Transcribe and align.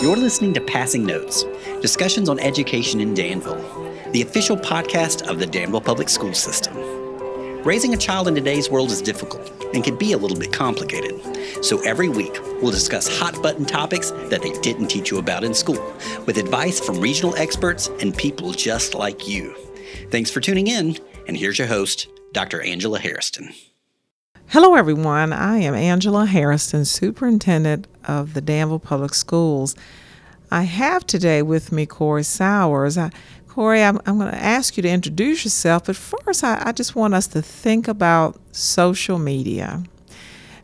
You're 0.00 0.16
listening 0.16 0.54
to 0.54 0.60
Passing 0.60 1.04
Notes, 1.04 1.42
discussions 1.82 2.28
on 2.28 2.38
education 2.38 3.00
in 3.00 3.14
Danville, 3.14 3.60
the 4.12 4.22
official 4.22 4.56
podcast 4.56 5.26
of 5.28 5.40
the 5.40 5.46
Danville 5.46 5.80
Public 5.80 6.08
School 6.08 6.34
System. 6.34 6.76
Raising 7.64 7.92
a 7.94 7.96
child 7.96 8.28
in 8.28 8.36
today's 8.36 8.70
world 8.70 8.92
is 8.92 9.02
difficult 9.02 9.50
and 9.74 9.82
can 9.82 9.96
be 9.96 10.12
a 10.12 10.16
little 10.16 10.38
bit 10.38 10.52
complicated. 10.52 11.64
So 11.64 11.80
every 11.80 12.08
week, 12.08 12.38
we'll 12.62 12.70
discuss 12.70 13.08
hot 13.18 13.42
button 13.42 13.64
topics 13.64 14.12
that 14.12 14.40
they 14.40 14.52
didn't 14.60 14.86
teach 14.86 15.10
you 15.10 15.18
about 15.18 15.42
in 15.42 15.52
school 15.52 15.82
with 16.26 16.38
advice 16.38 16.78
from 16.78 17.00
regional 17.00 17.34
experts 17.34 17.88
and 18.00 18.16
people 18.16 18.52
just 18.52 18.94
like 18.94 19.26
you. 19.26 19.52
Thanks 20.12 20.30
for 20.30 20.40
tuning 20.40 20.68
in, 20.68 20.96
and 21.26 21.36
here's 21.36 21.58
your 21.58 21.66
host, 21.66 22.06
Dr. 22.32 22.62
Angela 22.62 23.00
Hairston. 23.00 23.52
Hello, 24.50 24.76
everyone. 24.76 25.34
I 25.34 25.58
am 25.58 25.74
Angela 25.74 26.24
Hairston, 26.24 26.86
Superintendent 26.86 27.86
of 28.06 28.32
the 28.32 28.40
Danville 28.40 28.78
Public 28.78 29.12
Schools. 29.12 29.76
I 30.50 30.62
have 30.62 31.06
today 31.06 31.42
with 31.42 31.70
me 31.70 31.84
Cori 31.84 32.22
Sowers. 32.22 32.96
I, 32.96 33.10
Cori, 33.46 33.82
I'm, 33.82 34.00
I'm 34.06 34.16
going 34.18 34.32
to 34.32 34.42
ask 34.42 34.78
you 34.78 34.82
to 34.84 34.88
introduce 34.88 35.44
yourself, 35.44 35.84
but 35.84 35.96
first, 35.96 36.42
I, 36.42 36.62
I 36.64 36.72
just 36.72 36.96
want 36.96 37.12
us 37.12 37.26
to 37.26 37.42
think 37.42 37.88
about 37.88 38.40
social 38.50 39.18
media. 39.18 39.82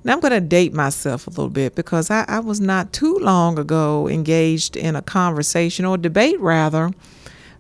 Now, 0.03 0.15
I'm 0.15 0.21
going 0.21 0.33
to 0.33 0.41
date 0.41 0.73
myself 0.73 1.27
a 1.27 1.31
little 1.31 1.51
bit 1.51 1.75
because 1.75 2.11
I, 2.11 2.25
I 2.27 2.39
was 2.39 2.63
not 2.63 2.91
too 2.95 3.19
long 3.19 3.59
ago 3.59 4.09
engaged 4.09 4.79
in 4.79 4.97
a 4.97 5.03
conversation 5.03 5.85
or 5.85 5.99
debate, 5.99 6.41
rather, 6.41 6.91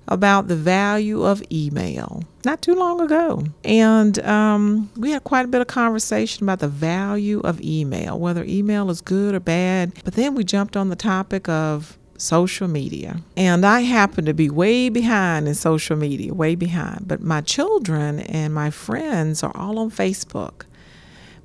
about 0.06 0.48
the 0.48 0.56
value 0.56 1.22
of 1.22 1.42
email 1.50 2.22
not 2.44 2.60
too 2.60 2.74
long 2.74 3.00
ago. 3.00 3.44
And 3.64 4.18
um, 4.20 4.90
we 4.96 5.10
had 5.10 5.24
quite 5.24 5.44
a 5.44 5.48
bit 5.48 5.60
of 5.60 5.66
conversation 5.66 6.44
about 6.44 6.58
the 6.58 6.68
value 6.68 7.40
of 7.40 7.60
email, 7.60 8.18
whether 8.18 8.44
email 8.44 8.90
is 8.90 9.00
good 9.00 9.34
or 9.34 9.40
bad. 9.40 9.92
But 10.04 10.14
then 10.14 10.34
we 10.34 10.44
jumped 10.44 10.77
on 10.77 10.91
the 10.91 10.96
topic 10.96 11.48
of 11.48 11.98
social 12.19 12.69
media. 12.69 13.20
And 13.36 13.64
I 13.64 13.80
happen 13.80 14.24
to 14.27 14.34
be 14.34 14.50
way 14.50 14.88
behind 14.88 15.48
in 15.48 15.55
social 15.55 15.96
media, 15.96 16.34
way 16.34 16.55
behind. 16.55 17.08
But 17.08 17.20
my 17.20 17.41
children 17.41 18.20
and 18.20 18.55
my 18.55 18.70
friends 18.70 19.42
are 19.42 19.56
all 19.56 19.78
on 19.78 19.91
Facebook. 19.91 20.64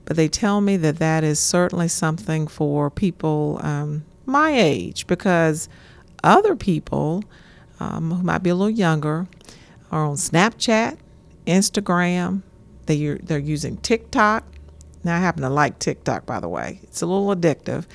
But 0.05 0.17
they 0.17 0.27
tell 0.27 0.61
me 0.61 0.75
that 0.77 0.97
that 0.97 1.23
is 1.23 1.39
certainly 1.39 1.87
something 1.87 2.47
for 2.47 2.89
people 2.89 3.59
um, 3.63 4.05
my 4.25 4.51
age 4.51 5.07
because 5.07 5.69
other 6.23 6.55
people 6.55 7.23
um, 7.79 8.11
who 8.11 8.23
might 8.23 8.43
be 8.43 8.49
a 8.49 8.55
little 8.55 8.69
younger 8.69 9.27
are 9.91 10.05
on 10.05 10.15
Snapchat, 10.15 10.97
Instagram. 11.47 12.43
They, 12.85 13.13
they're 13.21 13.39
using 13.39 13.77
TikTok. 13.77 14.43
Now, 15.03 15.15
I 15.15 15.19
happen 15.19 15.43
to 15.43 15.49
like 15.49 15.79
TikTok, 15.79 16.25
by 16.25 16.39
the 16.39 16.49
way, 16.49 16.79
it's 16.83 17.01
a 17.01 17.05
little 17.05 17.33
addictive. 17.33 17.85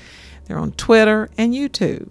They're 0.46 0.58
on 0.58 0.72
Twitter 0.72 1.28
and 1.36 1.52
YouTube. 1.52 2.10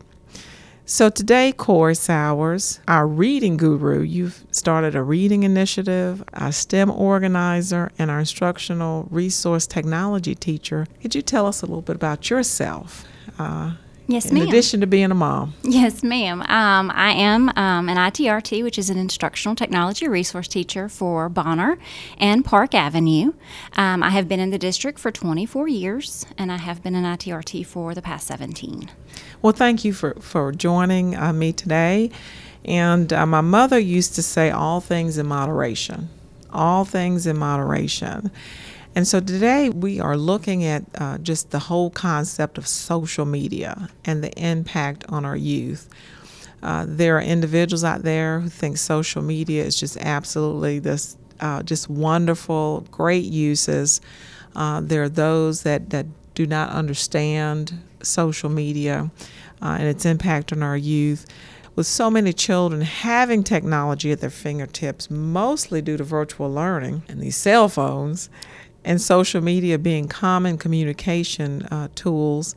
So, 0.85 1.09
today, 1.09 1.53
Cori 1.53 1.95
Sowers, 1.95 2.81
our 2.89 3.07
reading 3.07 3.55
guru, 3.55 4.01
you've 4.01 4.43
started 4.51 4.95
a 4.95 5.01
reading 5.01 5.43
initiative, 5.43 6.23
our 6.33 6.51
STEM 6.51 6.91
organizer, 6.91 7.89
and 7.97 8.11
our 8.11 8.19
instructional 8.19 9.07
resource 9.09 9.65
technology 9.65 10.35
teacher. 10.35 10.85
Could 11.01 11.15
you 11.15 11.21
tell 11.21 11.47
us 11.47 11.61
a 11.61 11.65
little 11.65 11.81
bit 11.81 11.95
about 11.95 12.29
yourself? 12.29 13.05
Uh, 13.39 13.75
Yes, 14.07 14.25
in 14.25 14.35
ma'am. 14.37 14.47
addition 14.47 14.81
to 14.81 14.87
being 14.87 15.11
a 15.11 15.15
mom. 15.15 15.53
Yes, 15.63 16.03
ma'am. 16.03 16.41
Um, 16.41 16.91
I 16.93 17.11
am 17.11 17.49
um, 17.55 17.87
an 17.87 17.97
ITRT, 17.97 18.61
which 18.61 18.77
is 18.77 18.89
an 18.89 18.97
instructional 18.97 19.55
technology 19.55 20.07
resource 20.07 20.47
teacher 20.47 20.89
for 20.89 21.29
Bonner 21.29 21.77
and 22.17 22.43
Park 22.43 22.75
Avenue. 22.75 23.33
Um, 23.77 24.03
I 24.03 24.09
have 24.09 24.27
been 24.27 24.41
in 24.41 24.49
the 24.49 24.57
district 24.57 24.99
for 24.99 25.11
24 25.11 25.69
years, 25.69 26.25
and 26.37 26.51
I 26.51 26.57
have 26.57 26.83
been 26.83 26.95
an 26.95 27.05
ITRT 27.05 27.65
for 27.65 27.93
the 27.93 28.01
past 28.01 28.27
17. 28.27 28.91
Well, 29.41 29.53
thank 29.53 29.85
you 29.85 29.93
for, 29.93 30.15
for 30.15 30.51
joining 30.51 31.15
uh, 31.15 31.31
me 31.31 31.53
today. 31.53 32.11
And 32.65 33.11
uh, 33.11 33.25
my 33.25 33.41
mother 33.41 33.79
used 33.79 34.15
to 34.15 34.21
say, 34.21 34.51
all 34.51 34.81
things 34.81 35.17
in 35.17 35.27
moderation. 35.27 36.09
All 36.51 36.85
things 36.85 37.25
in 37.25 37.37
moderation. 37.37 38.31
And 38.95 39.07
so 39.07 39.19
today 39.19 39.69
we 39.69 39.99
are 39.99 40.15
looking 40.15 40.63
at 40.63 40.83
uh, 40.95 41.17
just 41.17 41.49
the 41.49 41.59
whole 41.59 41.89
concept 41.89 42.57
of 42.57 42.67
social 42.67 43.25
media 43.25 43.89
and 44.05 44.23
the 44.23 44.31
impact 44.39 45.03
on 45.09 45.25
our 45.25 45.35
youth. 45.35 45.89
Uh, 46.61 46.85
there 46.87 47.17
are 47.17 47.21
individuals 47.21 47.83
out 47.83 48.03
there 48.03 48.39
who 48.39 48.49
think 48.49 48.77
social 48.77 49.21
media 49.21 49.63
is 49.63 49.79
just 49.79 49.97
absolutely 49.97 50.79
this, 50.79 51.17
uh, 51.39 51.63
just 51.63 51.89
wonderful, 51.89 52.85
great 52.91 53.25
uses. 53.25 53.99
Uh, 54.55 54.79
there 54.79 55.03
are 55.03 55.09
those 55.09 55.63
that, 55.63 55.89
that 55.89 56.05
do 56.35 56.45
not 56.45 56.69
understand 56.69 57.79
social 58.03 58.49
media 58.49 59.09
uh, 59.61 59.77
and 59.79 59.87
its 59.87 60.05
impact 60.05 60.53
on 60.53 60.61
our 60.61 60.77
youth 60.77 61.25
with 61.75 61.87
so 61.87 62.09
many 62.09 62.31
children 62.31 62.81
having 62.81 63.43
technology 63.43 64.11
at 64.11 64.19
their 64.19 64.29
fingertips, 64.29 65.09
mostly 65.09 65.81
due 65.81 65.97
to 65.97 66.03
virtual 66.03 66.51
learning 66.51 67.01
and 67.07 67.19
these 67.19 67.35
cell 67.35 67.67
phones, 67.67 68.29
and 68.85 69.01
social 69.01 69.41
media 69.41 69.77
being 69.77 70.07
common 70.07 70.57
communication 70.57 71.63
uh, 71.63 71.87
tools, 71.95 72.55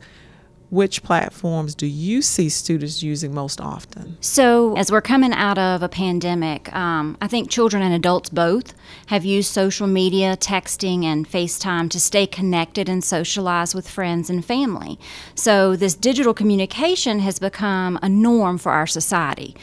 which 0.69 1.01
platforms 1.03 1.73
do 1.75 1.87
you 1.87 2.21
see 2.21 2.49
students 2.49 3.01
using 3.01 3.33
most 3.33 3.61
often? 3.61 4.17
So, 4.21 4.75
as 4.75 4.91
we're 4.91 5.01
coming 5.01 5.33
out 5.33 5.57
of 5.57 5.81
a 5.81 5.89
pandemic, 5.89 6.73
um, 6.75 7.17
I 7.21 7.27
think 7.27 7.49
children 7.49 7.81
and 7.81 7.93
adults 7.93 8.29
both 8.29 8.73
have 9.07 9.23
used 9.23 9.51
social 9.51 9.87
media, 9.87 10.35
texting, 10.35 11.03
and 11.03 11.29
FaceTime 11.29 11.89
to 11.91 11.99
stay 11.99 12.27
connected 12.27 12.89
and 12.89 13.03
socialize 13.03 13.73
with 13.73 13.89
friends 13.89 14.29
and 14.29 14.43
family. 14.43 14.99
So, 15.35 15.75
this 15.75 15.95
digital 15.95 16.33
communication 16.33 17.19
has 17.19 17.39
become 17.39 17.97
a 18.01 18.09
norm 18.09 18.57
for 18.57 18.71
our 18.71 18.87
society. 18.87 19.55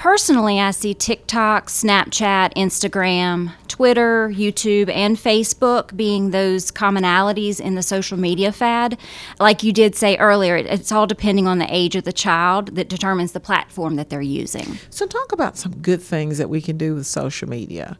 Personally, 0.00 0.58
I 0.58 0.70
see 0.70 0.94
TikTok, 0.94 1.66
Snapchat, 1.66 2.54
Instagram, 2.54 3.52
Twitter, 3.68 4.30
YouTube, 4.30 4.88
and 4.88 5.18
Facebook 5.18 5.94
being 5.94 6.30
those 6.30 6.72
commonalities 6.72 7.60
in 7.60 7.74
the 7.74 7.82
social 7.82 8.18
media 8.18 8.50
fad. 8.50 8.96
Like 9.38 9.62
you 9.62 9.74
did 9.74 9.94
say 9.94 10.16
earlier, 10.16 10.49
it's 10.56 10.92
all 10.92 11.06
depending 11.06 11.46
on 11.46 11.58
the 11.58 11.66
age 11.68 11.96
of 11.96 12.04
the 12.04 12.12
child 12.12 12.74
that 12.76 12.88
determines 12.88 13.32
the 13.32 13.40
platform 13.40 13.96
that 13.96 14.10
they're 14.10 14.20
using. 14.20 14.78
So, 14.90 15.06
talk 15.06 15.32
about 15.32 15.56
some 15.56 15.76
good 15.76 16.02
things 16.02 16.38
that 16.38 16.48
we 16.48 16.60
can 16.60 16.76
do 16.76 16.94
with 16.94 17.06
social 17.06 17.48
media. 17.48 17.98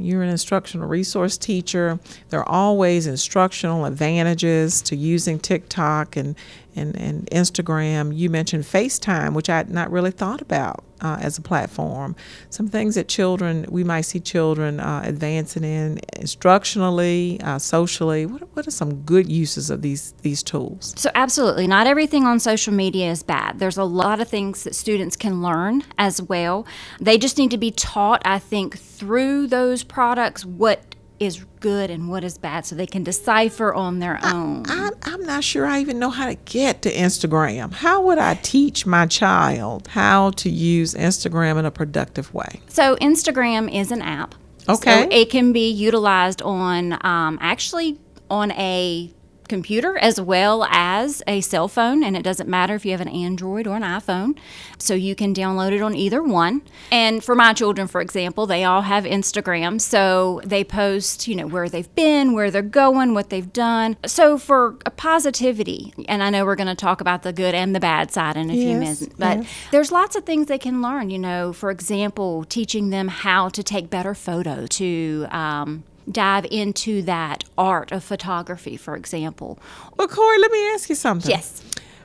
You're 0.00 0.22
an 0.22 0.28
instructional 0.28 0.86
resource 0.86 1.36
teacher. 1.36 1.98
There 2.28 2.40
are 2.40 2.48
always 2.48 3.08
instructional 3.08 3.84
advantages 3.84 4.80
to 4.82 4.96
using 4.96 5.40
TikTok 5.40 6.16
and, 6.16 6.36
and, 6.78 6.96
and 6.96 7.26
Instagram. 7.30 8.16
You 8.16 8.30
mentioned 8.30 8.64
FaceTime, 8.64 9.34
which 9.34 9.50
I 9.50 9.56
had 9.56 9.70
not 9.70 9.90
really 9.90 10.10
thought 10.10 10.40
about 10.40 10.84
uh, 11.00 11.18
as 11.20 11.38
a 11.38 11.42
platform. 11.42 12.16
Some 12.50 12.68
things 12.68 12.94
that 12.94 13.08
children, 13.08 13.66
we 13.68 13.84
might 13.84 14.02
see 14.02 14.20
children 14.20 14.80
uh, 14.80 15.02
advancing 15.04 15.64
in 15.64 16.00
instructionally, 16.16 17.42
uh, 17.42 17.58
socially. 17.58 18.26
What, 18.26 18.42
what 18.54 18.66
are 18.66 18.72
some 18.72 19.02
good 19.02 19.30
uses 19.30 19.70
of 19.70 19.82
these, 19.82 20.12
these 20.22 20.42
tools? 20.42 20.94
So, 20.96 21.10
absolutely, 21.14 21.66
not 21.66 21.86
everything 21.86 22.24
on 22.24 22.40
social 22.40 22.72
media 22.72 23.10
is 23.10 23.22
bad. 23.22 23.58
There's 23.58 23.78
a 23.78 23.84
lot 23.84 24.20
of 24.20 24.28
things 24.28 24.64
that 24.64 24.74
students 24.74 25.16
can 25.16 25.42
learn 25.42 25.84
as 25.98 26.20
well. 26.22 26.66
They 27.00 27.18
just 27.18 27.38
need 27.38 27.50
to 27.50 27.58
be 27.58 27.70
taught, 27.70 28.22
I 28.24 28.38
think, 28.38 28.78
through 28.78 29.46
those 29.48 29.84
products 29.84 30.44
what 30.44 30.87
is 31.20 31.44
good 31.60 31.90
and 31.90 32.08
what 32.08 32.22
is 32.24 32.38
bad 32.38 32.64
so 32.64 32.76
they 32.76 32.86
can 32.86 33.02
decipher 33.02 33.74
on 33.74 33.98
their 33.98 34.18
own. 34.22 34.64
I, 34.68 34.90
am 35.06 35.24
not 35.24 35.42
sure 35.44 35.66
I 35.66 35.80
even 35.80 35.98
know 35.98 36.10
how 36.10 36.26
to 36.26 36.34
get 36.34 36.82
to 36.82 36.92
Instagram. 36.92 37.72
How 37.72 38.02
would 38.02 38.18
I 38.18 38.34
teach 38.34 38.86
my 38.86 39.06
child 39.06 39.88
how 39.88 40.30
to 40.30 40.50
use 40.50 40.94
Instagram 40.94 41.58
in 41.58 41.64
a 41.64 41.70
productive 41.70 42.32
way? 42.32 42.60
So, 42.68 42.96
Instagram 42.96 43.72
is 43.72 43.90
an 43.90 44.02
app. 44.02 44.34
Okay. 44.68 45.02
So 45.04 45.08
it 45.10 45.30
can 45.30 45.52
be 45.52 45.70
utilized 45.70 46.42
on 46.42 46.92
um, 47.04 47.38
actually 47.40 47.98
on 48.30 48.52
a 48.52 49.10
computer 49.48 49.98
as 49.98 50.20
well 50.20 50.64
as 50.64 51.22
a 51.26 51.40
cell 51.40 51.68
phone, 51.68 52.02
and 52.04 52.16
it 52.16 52.22
doesn't 52.22 52.48
matter 52.48 52.74
if 52.74 52.84
you 52.84 52.92
have 52.92 53.00
an 53.00 53.08
Android 53.08 53.66
or 53.66 53.76
an 53.76 53.82
iPhone. 53.82 54.36
So 54.78 54.94
you 54.94 55.14
can 55.14 55.34
download 55.34 55.72
it 55.72 55.82
on 55.82 55.94
either 55.94 56.22
one. 56.22 56.62
And 56.92 57.24
for 57.24 57.34
my 57.34 57.52
children, 57.52 57.88
for 57.88 58.00
example, 58.00 58.46
they 58.46 58.64
all 58.64 58.82
have 58.82 59.04
Instagram, 59.04 59.80
so 59.80 60.40
they 60.44 60.62
post, 60.64 61.26
you 61.26 61.34
know, 61.34 61.46
where 61.46 61.68
they've 61.68 61.92
been, 61.94 62.32
where 62.32 62.50
they're 62.50 62.62
going, 62.62 63.14
what 63.14 63.30
they've 63.30 63.52
done. 63.52 63.96
So 64.06 64.38
for 64.38 64.72
positivity, 64.96 65.92
and 66.08 66.22
I 66.22 66.30
know 66.30 66.44
we're 66.44 66.56
going 66.56 66.68
to 66.68 66.74
talk 66.74 67.00
about 67.00 67.22
the 67.22 67.32
good 67.32 67.54
and 67.54 67.74
the 67.74 67.80
bad 67.80 68.10
side 68.12 68.36
in 68.36 68.50
a 68.50 68.54
Yes, 68.54 68.64
few 68.64 68.78
minutes, 68.78 69.08
but 69.18 69.38
yes. 69.38 69.48
there's 69.70 69.90
lots 69.90 70.14
of 70.16 70.24
things 70.24 70.46
they 70.46 70.58
can 70.58 70.80
learn. 70.82 71.10
You 71.10 71.18
know, 71.18 71.52
for 71.52 71.70
example, 71.70 72.44
teaching 72.44 72.90
them 72.90 73.08
how 73.08 73.48
to 73.50 73.62
take 73.62 73.90
better 73.90 74.14
photo 74.14 74.66
to. 74.66 75.26
Um, 75.30 75.84
dive 76.10 76.46
into 76.50 77.02
that 77.02 77.44
art 77.56 77.92
of 77.92 78.02
photography, 78.04 78.76
for 78.76 78.96
example. 78.96 79.58
Well, 79.96 80.08
Cori, 80.08 80.38
let 80.38 80.50
me 80.50 80.70
ask 80.70 80.88
you 80.88 80.94
something. 80.94 81.30
Yes. 81.30 81.62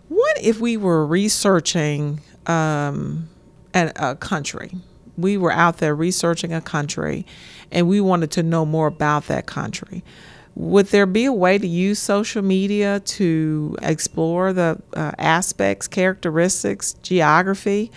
What 0.09 0.37
if 0.41 0.59
we 0.59 0.77
were 0.77 1.05
researching 1.05 2.21
um, 2.45 3.29
a, 3.73 3.91
a 3.95 4.15
country? 4.15 4.71
We 5.17 5.37
were 5.37 5.51
out 5.51 5.77
there 5.77 5.95
researching 5.95 6.53
a 6.53 6.61
country 6.61 7.25
and 7.71 7.87
we 7.87 8.01
wanted 8.01 8.31
to 8.31 8.43
know 8.43 8.65
more 8.65 8.87
about 8.87 9.27
that 9.27 9.45
country. 9.45 10.03
Would 10.55 10.87
there 10.87 11.07
be 11.07 11.25
a 11.25 11.33
way 11.33 11.57
to 11.57 11.67
use 11.67 11.97
social 11.97 12.43
media 12.43 12.99
to 12.99 13.75
explore 13.81 14.53
the 14.53 14.79
uh, 14.93 15.11
aspects, 15.17 15.87
characteristics, 15.87 16.93
geography? 17.01 17.91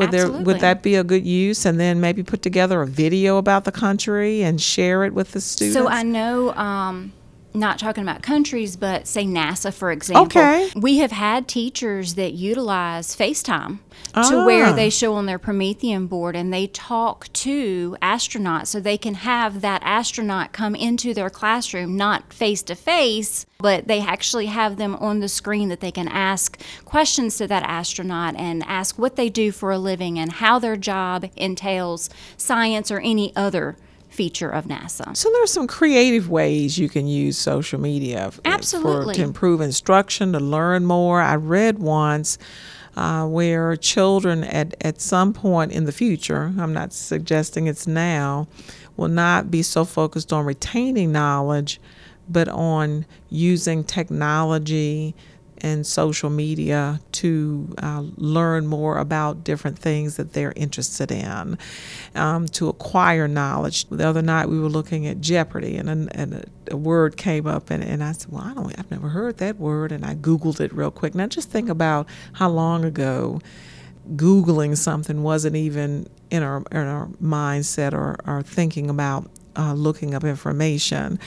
Would 0.00 0.10
there 0.10 0.30
would 0.30 0.60
that 0.60 0.82
be 0.82 0.94
a 0.96 1.04
good 1.04 1.26
use? 1.26 1.64
And 1.64 1.78
then 1.78 2.00
maybe 2.00 2.22
put 2.22 2.42
together 2.42 2.82
a 2.82 2.86
video 2.86 3.36
about 3.36 3.64
the 3.64 3.72
country 3.72 4.42
and 4.42 4.60
share 4.60 5.04
it 5.04 5.14
with 5.14 5.32
the 5.32 5.40
students. 5.40 5.74
So 5.74 5.88
I 5.88 6.02
know, 6.02 6.52
um, 6.54 7.12
not 7.52 7.78
talking 7.78 8.02
about 8.02 8.22
countries, 8.22 8.76
but 8.76 9.06
say 9.06 9.24
NASA, 9.24 9.72
for 9.72 9.90
example. 9.90 10.24
Okay. 10.26 10.70
We 10.76 10.98
have 10.98 11.10
had 11.12 11.48
teachers 11.48 12.14
that 12.14 12.32
utilize 12.32 13.16
FaceTime 13.16 13.78
to 14.28 14.44
where 14.44 14.66
Ah. 14.66 14.72
they 14.72 14.88
show 14.90 15.14
on 15.14 15.26
their 15.26 15.38
Promethean 15.38 16.06
board 16.06 16.36
and 16.36 16.52
they 16.52 16.66
talk 16.68 17.32
to 17.32 17.96
astronauts 18.00 18.68
so 18.68 18.80
they 18.80 18.96
can 18.98 19.14
have 19.14 19.60
that 19.60 19.82
astronaut 19.84 20.52
come 20.52 20.74
into 20.74 21.12
their 21.12 21.30
classroom, 21.30 21.96
not 21.96 22.32
face 22.32 22.62
to 22.62 22.74
face, 22.74 23.46
but 23.58 23.86
they 23.88 24.00
actually 24.00 24.46
have 24.46 24.76
them 24.76 24.94
on 24.96 25.20
the 25.20 25.28
screen 25.28 25.68
that 25.68 25.80
they 25.80 25.90
can 25.92 26.08
ask 26.08 26.60
questions 26.84 27.36
to 27.36 27.46
that 27.46 27.62
astronaut 27.64 28.34
and 28.36 28.64
ask 28.66 28.98
what 28.98 29.16
they 29.16 29.28
do 29.28 29.52
for 29.52 29.70
a 29.70 29.78
living 29.78 30.18
and 30.18 30.32
how 30.32 30.58
their 30.58 30.76
job 30.76 31.26
entails 31.36 32.08
science 32.36 32.90
or 32.90 33.00
any 33.00 33.34
other 33.36 33.76
feature 34.10 34.50
of 34.50 34.66
NASA. 34.66 35.16
So 35.16 35.30
there's 35.32 35.52
some 35.52 35.66
creative 35.66 36.28
ways 36.28 36.78
you 36.78 36.88
can 36.88 37.06
use 37.06 37.38
social 37.38 37.80
media 37.80 38.32
Absolutely. 38.44 39.14
for 39.14 39.18
to 39.18 39.22
improve 39.22 39.60
instruction, 39.60 40.32
to 40.32 40.40
learn 40.40 40.84
more. 40.84 41.20
I 41.20 41.36
read 41.36 41.78
once 41.78 42.36
uh, 42.96 43.26
where 43.26 43.76
children 43.76 44.44
at, 44.44 44.74
at 44.80 45.00
some 45.00 45.32
point 45.32 45.72
in 45.72 45.84
the 45.84 45.92
future, 45.92 46.52
I'm 46.58 46.72
not 46.72 46.92
suggesting 46.92 47.66
it's 47.66 47.86
now, 47.86 48.48
will 48.96 49.08
not 49.08 49.50
be 49.50 49.62
so 49.62 49.84
focused 49.84 50.32
on 50.32 50.44
retaining 50.44 51.12
knowledge, 51.12 51.80
but 52.28 52.48
on 52.48 53.06
using 53.30 53.84
technology 53.84 55.14
and 55.60 55.86
social 55.86 56.30
media 56.30 57.00
to 57.12 57.74
uh, 57.78 58.02
learn 58.16 58.66
more 58.66 58.98
about 58.98 59.44
different 59.44 59.78
things 59.78 60.16
that 60.16 60.32
they're 60.32 60.52
interested 60.56 61.10
in, 61.10 61.58
um, 62.14 62.46
to 62.48 62.68
acquire 62.68 63.28
knowledge. 63.28 63.88
The 63.88 64.06
other 64.06 64.22
night 64.22 64.48
we 64.48 64.58
were 64.58 64.68
looking 64.68 65.06
at 65.06 65.20
Jeopardy, 65.20 65.76
and, 65.76 65.88
a, 65.88 66.16
and 66.18 66.46
a, 66.70 66.76
word 66.76 67.16
came 67.16 67.46
up, 67.46 67.70
and, 67.70 67.82
and 67.82 68.02
I 68.02 68.12
said, 68.12 68.32
"Well, 68.32 68.42
I 68.42 68.54
don't, 68.54 68.78
I've 68.78 68.90
never 68.90 69.08
heard 69.08 69.38
that 69.38 69.58
word," 69.58 69.92
and 69.92 70.04
I 70.04 70.14
Googled 70.14 70.60
it 70.60 70.72
real 70.72 70.90
quick. 70.90 71.14
Now 71.14 71.26
just 71.26 71.50
think 71.50 71.68
about 71.68 72.08
how 72.34 72.48
long 72.48 72.84
ago 72.84 73.40
Googling 74.16 74.76
something 74.76 75.22
wasn't 75.22 75.56
even 75.56 76.08
in 76.30 76.42
our 76.42 76.62
in 76.72 76.86
our 76.86 77.06
mindset 77.22 77.92
or, 77.92 78.16
or 78.26 78.42
thinking 78.42 78.88
about 78.88 79.30
uh, 79.60 79.74
looking 79.74 80.14
up 80.14 80.24
information. 80.24 81.18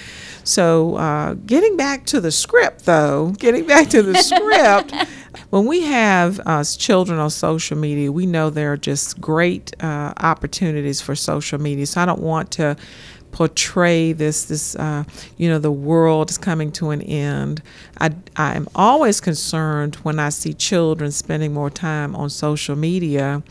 So, 0.44 0.96
uh, 0.96 1.36
getting 1.36 1.78
back 1.78 2.06
to 2.08 2.20
the 2.20 2.32
script, 2.32 2.86
though, 2.86 3.30
getting 3.38 3.68
back 3.68 3.90
to 3.90 4.02
the 4.02 4.16
script, 4.16 4.94
when 5.52 5.68
we 5.68 5.82
have 5.84 6.40
uh, 6.46 6.64
children 6.64 7.20
on 7.20 7.30
social 7.30 7.78
media, 7.78 8.12
we 8.12 8.26
know 8.26 8.50
there 8.50 8.74
are 8.74 8.78
just 8.78 9.22
great 9.22 9.72
uh, 9.84 10.14
opportunities 10.18 11.00
for 11.00 11.16
social 11.16 11.62
media. 11.62 11.86
So, 11.86 12.02
I 12.02 12.06
don't 12.06 12.22
want 12.22 12.50
to 12.54 12.76
portray 13.32 14.14
this 14.14 14.46
this 14.46 14.76
uh, 14.76 15.04
you 15.38 15.50
know 15.50 15.58
the 15.58 15.72
world 15.72 16.30
is 16.30 16.38
coming 16.38 16.72
to 16.72 16.92
an 16.92 17.02
end 17.02 17.64
I, 18.00 18.12
i'm 18.36 18.68
always 18.76 19.20
concerned 19.20 19.96
when 20.04 20.20
i 20.20 20.30
see 20.30 20.54
children 20.54 21.10
spending 21.10 21.52
more 21.52 21.72
time 21.72 22.16
on 22.16 22.30
social 22.30 22.76
media 22.76 23.42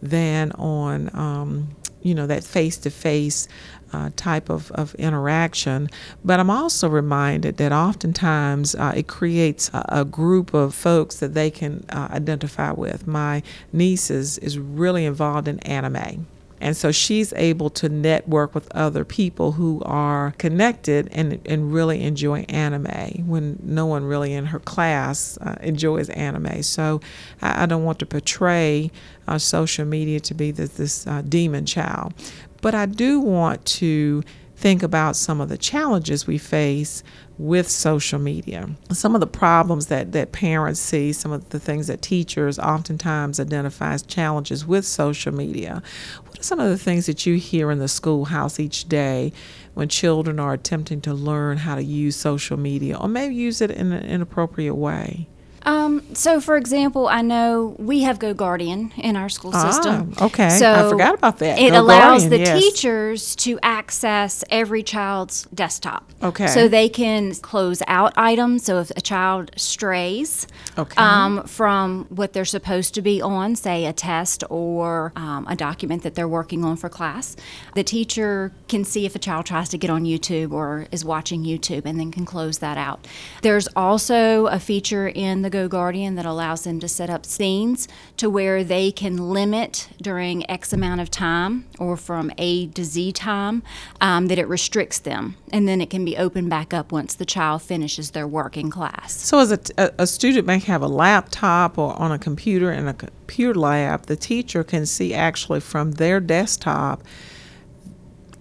than 0.00 0.52
on 0.52 1.10
um, 1.14 1.68
you 2.06 2.14
know 2.14 2.26
that 2.26 2.44
face-to-face 2.44 3.48
uh, 3.92 4.10
type 4.16 4.48
of, 4.50 4.70
of 4.72 4.94
interaction. 4.96 5.88
But 6.24 6.40
i'm 6.40 6.50
also 6.50 6.88
reminded 6.88 7.56
that 7.58 7.72
oftentimes 7.72 8.74
uh, 8.74 8.92
it 8.96 9.06
creates 9.08 9.70
a, 9.72 9.84
a 9.88 10.04
group 10.04 10.54
of 10.54 10.74
folks 10.74 11.16
that 11.20 11.34
they 11.34 11.50
can 11.50 11.84
uh, 11.90 12.08
identify 12.10 12.72
with. 12.72 13.06
My 13.06 13.42
niece 13.72 14.10
is, 14.10 14.38
is 14.38 14.58
really 14.58 15.04
involved 15.04 15.48
in 15.48 15.58
anime 15.60 16.26
and 16.60 16.76
so 16.76 16.90
she's 16.90 17.32
able 17.34 17.68
to 17.70 17.88
network 17.88 18.54
with 18.54 18.68
other 18.74 19.04
people 19.04 19.52
who 19.52 19.82
are 19.84 20.32
connected 20.38 21.08
and, 21.12 21.40
and 21.46 21.72
really 21.72 22.02
enjoy 22.02 22.40
anime 22.48 23.26
when 23.26 23.58
no 23.62 23.86
one 23.86 24.04
really 24.04 24.32
in 24.32 24.46
her 24.46 24.58
class 24.60 25.36
uh, 25.42 25.56
enjoys 25.60 26.08
anime. 26.10 26.62
So 26.62 27.00
I, 27.42 27.64
I 27.64 27.66
don't 27.66 27.84
want 27.84 27.98
to 27.98 28.06
portray 28.06 28.90
uh, 29.28 29.38
social 29.38 29.84
media 29.84 30.20
to 30.20 30.34
be 30.34 30.50
this, 30.50 30.70
this 30.70 31.06
uh, 31.06 31.22
demon 31.22 31.66
child. 31.66 32.14
But 32.62 32.74
I 32.74 32.86
do 32.86 33.20
want 33.20 33.64
to 33.66 34.22
think 34.56 34.82
about 34.82 35.16
some 35.16 35.40
of 35.40 35.48
the 35.48 35.58
challenges 35.58 36.26
we 36.26 36.38
face 36.38 37.02
with 37.38 37.68
social 37.68 38.18
media. 38.18 38.68
Some 38.90 39.14
of 39.14 39.20
the 39.20 39.26
problems 39.26 39.86
that, 39.86 40.12
that 40.12 40.32
parents 40.32 40.80
see, 40.80 41.12
some 41.12 41.30
of 41.30 41.50
the 41.50 41.60
things 41.60 41.88
that 41.88 42.00
teachers 42.00 42.58
oftentimes 42.58 43.38
identify 43.38 43.92
as 43.92 44.02
challenges 44.02 44.66
with 44.66 44.86
social 44.86 45.32
media. 45.32 45.82
What 46.24 46.40
are 46.40 46.42
some 46.42 46.58
of 46.58 46.70
the 46.70 46.78
things 46.78 47.04
that 47.06 47.26
you 47.26 47.34
hear 47.34 47.70
in 47.70 47.78
the 47.78 47.88
schoolhouse 47.88 48.58
each 48.58 48.88
day 48.88 49.32
when 49.74 49.88
children 49.88 50.40
are 50.40 50.54
attempting 50.54 51.02
to 51.02 51.12
learn 51.12 51.58
how 51.58 51.74
to 51.74 51.84
use 51.84 52.16
social 52.16 52.56
media 52.56 52.96
or 52.96 53.08
maybe 53.08 53.34
use 53.34 53.60
it 53.60 53.70
in 53.70 53.92
an 53.92 54.04
inappropriate 54.04 54.76
way? 54.76 55.28
Um, 55.66 56.14
so, 56.14 56.40
for 56.40 56.56
example, 56.56 57.08
I 57.08 57.22
know 57.22 57.74
we 57.78 58.02
have 58.02 58.20
GoGuardian 58.20 58.96
in 58.98 59.16
our 59.16 59.28
school 59.28 59.52
system. 59.52 60.14
Ah, 60.16 60.26
okay. 60.26 60.48
so 60.48 60.72
I 60.72 60.88
forgot 60.88 61.14
about 61.14 61.38
that. 61.40 61.58
It 61.58 61.72
Go 61.72 61.80
allows 61.82 62.22
Guardian, 62.22 62.30
the 62.30 62.38
yes. 62.38 62.62
teachers 62.62 63.36
to 63.36 63.58
access 63.64 64.44
every 64.48 64.84
child's 64.84 65.42
desktop. 65.52 66.08
Okay. 66.22 66.46
So 66.46 66.68
they 66.68 66.88
can 66.88 67.34
close 67.34 67.82
out 67.88 68.12
items. 68.16 68.64
So 68.64 68.78
if 68.78 68.90
a 68.96 69.00
child 69.00 69.50
strays 69.56 70.46
Okay. 70.78 70.94
um, 70.96 71.42
from 71.44 72.06
what 72.10 72.32
they're 72.32 72.44
supposed 72.44 72.94
to 72.94 73.02
be 73.02 73.20
on, 73.20 73.56
say 73.56 73.86
a 73.86 73.92
test 73.92 74.44
or 74.48 75.12
um, 75.16 75.46
a 75.48 75.56
document 75.56 76.04
that 76.04 76.14
they're 76.14 76.28
working 76.28 76.64
on 76.64 76.76
for 76.76 76.88
class, 76.88 77.34
the 77.74 77.82
teacher 77.82 78.52
can 78.68 78.84
see 78.84 79.04
if 79.04 79.16
a 79.16 79.18
child 79.18 79.46
tries 79.46 79.68
to 79.70 79.78
get 79.78 79.90
on 79.90 80.04
YouTube 80.04 80.52
or 80.52 80.86
is 80.92 81.04
watching 81.04 81.42
YouTube 81.44 81.82
and 81.84 81.98
then 81.98 82.12
can 82.12 82.24
close 82.24 82.58
that 82.58 82.78
out. 82.78 83.04
There's 83.42 83.66
also 83.74 84.46
a 84.46 84.60
feature 84.60 85.08
in 85.08 85.42
the 85.42 85.50
GoGuardian 85.56 86.16
that 86.16 86.26
allows 86.26 86.64
them 86.64 86.80
to 86.80 86.88
set 86.88 87.08
up 87.08 87.24
scenes 87.24 87.88
to 88.18 88.28
where 88.28 88.62
they 88.62 88.92
can 88.92 89.30
limit 89.30 89.88
during 90.00 90.48
X 90.50 90.72
amount 90.72 91.00
of 91.00 91.10
time 91.10 91.66
or 91.78 91.96
from 91.96 92.30
A 92.36 92.66
to 92.68 92.84
Z 92.84 93.12
time 93.12 93.62
um, 94.00 94.26
that 94.26 94.38
it 94.38 94.46
restricts 94.48 94.98
them. 94.98 95.36
And 95.50 95.66
then 95.66 95.80
it 95.80 95.88
can 95.88 96.04
be 96.04 96.16
opened 96.16 96.50
back 96.50 96.74
up 96.74 96.92
once 96.92 97.14
the 97.14 97.24
child 97.24 97.62
finishes 97.62 98.10
their 98.10 98.26
work 98.26 98.56
in 98.56 98.70
class. 98.70 99.12
So, 99.12 99.38
as 99.38 99.52
a, 99.52 99.92
a, 99.98 100.06
student 100.06 100.46
may 100.46 100.58
have 100.58 100.82
a 100.82 100.88
laptop 100.88 101.78
or 101.78 101.98
on 101.98 102.12
a 102.12 102.18
computer 102.18 102.70
in 102.70 102.86
a 102.86 102.94
computer 102.94 103.58
lab, 103.58 104.06
the 104.06 104.16
teacher 104.16 104.62
can 104.62 104.84
see 104.86 105.14
actually 105.14 105.60
from 105.60 105.92
their 105.92 106.20
desktop 106.20 107.02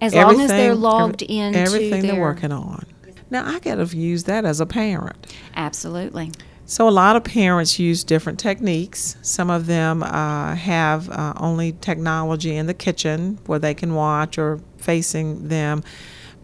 As 0.01 0.13
long 0.13 0.41
as 0.41 0.49
they're 0.49 0.75
logged 0.75 1.23
every- 1.23 1.37
into 1.37 1.59
everything 1.59 2.01
their, 2.01 2.13
they're 2.13 2.21
working 2.21 2.51
on. 2.51 2.85
Now, 3.29 3.47
I 3.47 3.59
got 3.59 3.75
to 3.75 3.97
use 3.97 4.25
that 4.25 4.45
as 4.45 4.59
a 4.59 4.65
parent. 4.65 5.33
Absolutely. 5.55 6.31
So, 6.67 6.87
a 6.87 6.89
lot 6.89 7.15
of 7.15 7.23
parents 7.23 7.77
use 7.77 8.03
different 8.03 8.39
techniques. 8.39 9.17
Some 9.21 9.51
of 9.51 9.67
them 9.67 10.01
uh, 10.01 10.55
have 10.55 11.07
uh, 11.11 11.33
only 11.37 11.73
technology 11.73 12.55
in 12.55 12.65
the 12.65 12.73
kitchen 12.73 13.37
where 13.45 13.59
they 13.59 13.75
can 13.75 13.93
watch 13.93 14.39
or 14.39 14.59
facing 14.77 15.47
them, 15.49 15.83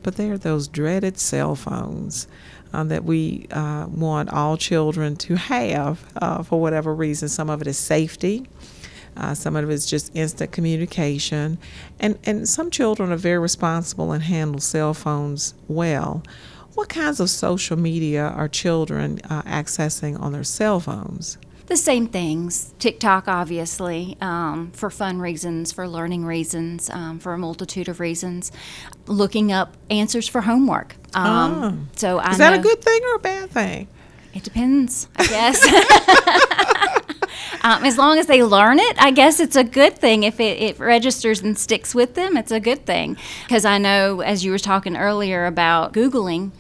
but 0.03 0.17
there 0.17 0.33
are 0.33 0.37
those 0.37 0.67
dreaded 0.67 1.17
cell 1.17 1.55
phones 1.55 2.27
uh, 2.71 2.83
that 2.83 3.03
we 3.03 3.47
uh, 3.49 3.87
want 3.89 4.29
all 4.29 4.57
children 4.57 5.15
to 5.15 5.37
have 5.37 6.05
uh, 6.17 6.43
for 6.43 6.61
whatever 6.61 6.93
reason. 6.93 7.27
Some 7.27 7.49
of 7.49 7.59
it 7.61 7.67
is 7.67 7.79
safety. 7.79 8.45
Uh, 9.17 9.33
some 9.33 9.55
of 9.55 9.67
it 9.69 9.73
is 9.73 9.87
just 9.87 10.15
instant 10.15 10.51
communication, 10.51 11.57
and 11.99 12.17
and 12.25 12.47
some 12.47 12.69
children 12.69 13.11
are 13.11 13.17
very 13.17 13.39
responsible 13.39 14.11
and 14.11 14.23
handle 14.23 14.61
cell 14.61 14.93
phones 14.93 15.55
well. 15.67 16.21
What 16.73 16.89
kinds 16.89 17.19
of 17.19 17.29
social 17.29 17.77
media 17.77 18.23
are 18.23 18.47
children 18.47 19.19
uh, 19.29 19.41
accessing 19.43 20.19
on 20.19 20.31
their 20.31 20.43
cell 20.43 20.79
phones? 20.79 21.37
The 21.67 21.77
same 21.77 22.07
things. 22.07 22.73
TikTok, 22.79 23.27
obviously, 23.27 24.17
um, 24.19 24.71
for 24.71 24.89
fun 24.89 25.19
reasons, 25.19 25.71
for 25.71 25.87
learning 25.87 26.25
reasons, 26.25 26.89
um, 26.89 27.19
for 27.19 27.33
a 27.33 27.37
multitude 27.37 27.87
of 27.87 27.99
reasons. 27.99 28.51
Looking 29.05 29.51
up 29.51 29.77
answers 29.89 30.27
for 30.27 30.41
homework. 30.41 30.95
Um, 31.15 31.89
So 31.95 32.17
I. 32.19 32.31
Is 32.31 32.37
that 32.39 32.53
a 32.53 32.61
good 32.61 32.81
thing 32.81 33.01
or 33.05 33.15
a 33.15 33.19
bad 33.19 33.51
thing? 33.51 33.87
It 34.33 34.43
depends, 34.43 35.07
I 35.17 35.27
guess. 35.27 35.65
um, 37.63 37.83
as 37.83 37.97
long 37.97 38.17
as 38.17 38.27
they 38.27 38.43
learn 38.43 38.79
it, 38.79 38.95
I 39.01 39.11
guess 39.11 39.39
it's 39.39 39.55
a 39.55 39.63
good 39.63 39.97
thing. 39.97 40.23
If 40.23 40.39
it, 40.39 40.61
it 40.61 40.79
registers 40.79 41.41
and 41.41 41.57
sticks 41.57 41.93
with 41.93 42.15
them, 42.15 42.37
it's 42.37 42.51
a 42.51 42.59
good 42.59 42.85
thing. 42.85 43.17
Because 43.43 43.65
I 43.65 43.77
know, 43.77 44.21
as 44.21 44.43
you 44.45 44.51
were 44.51 44.59
talking 44.59 44.95
earlier 44.95 45.45
about 45.45 45.93
Googling, 45.93 46.51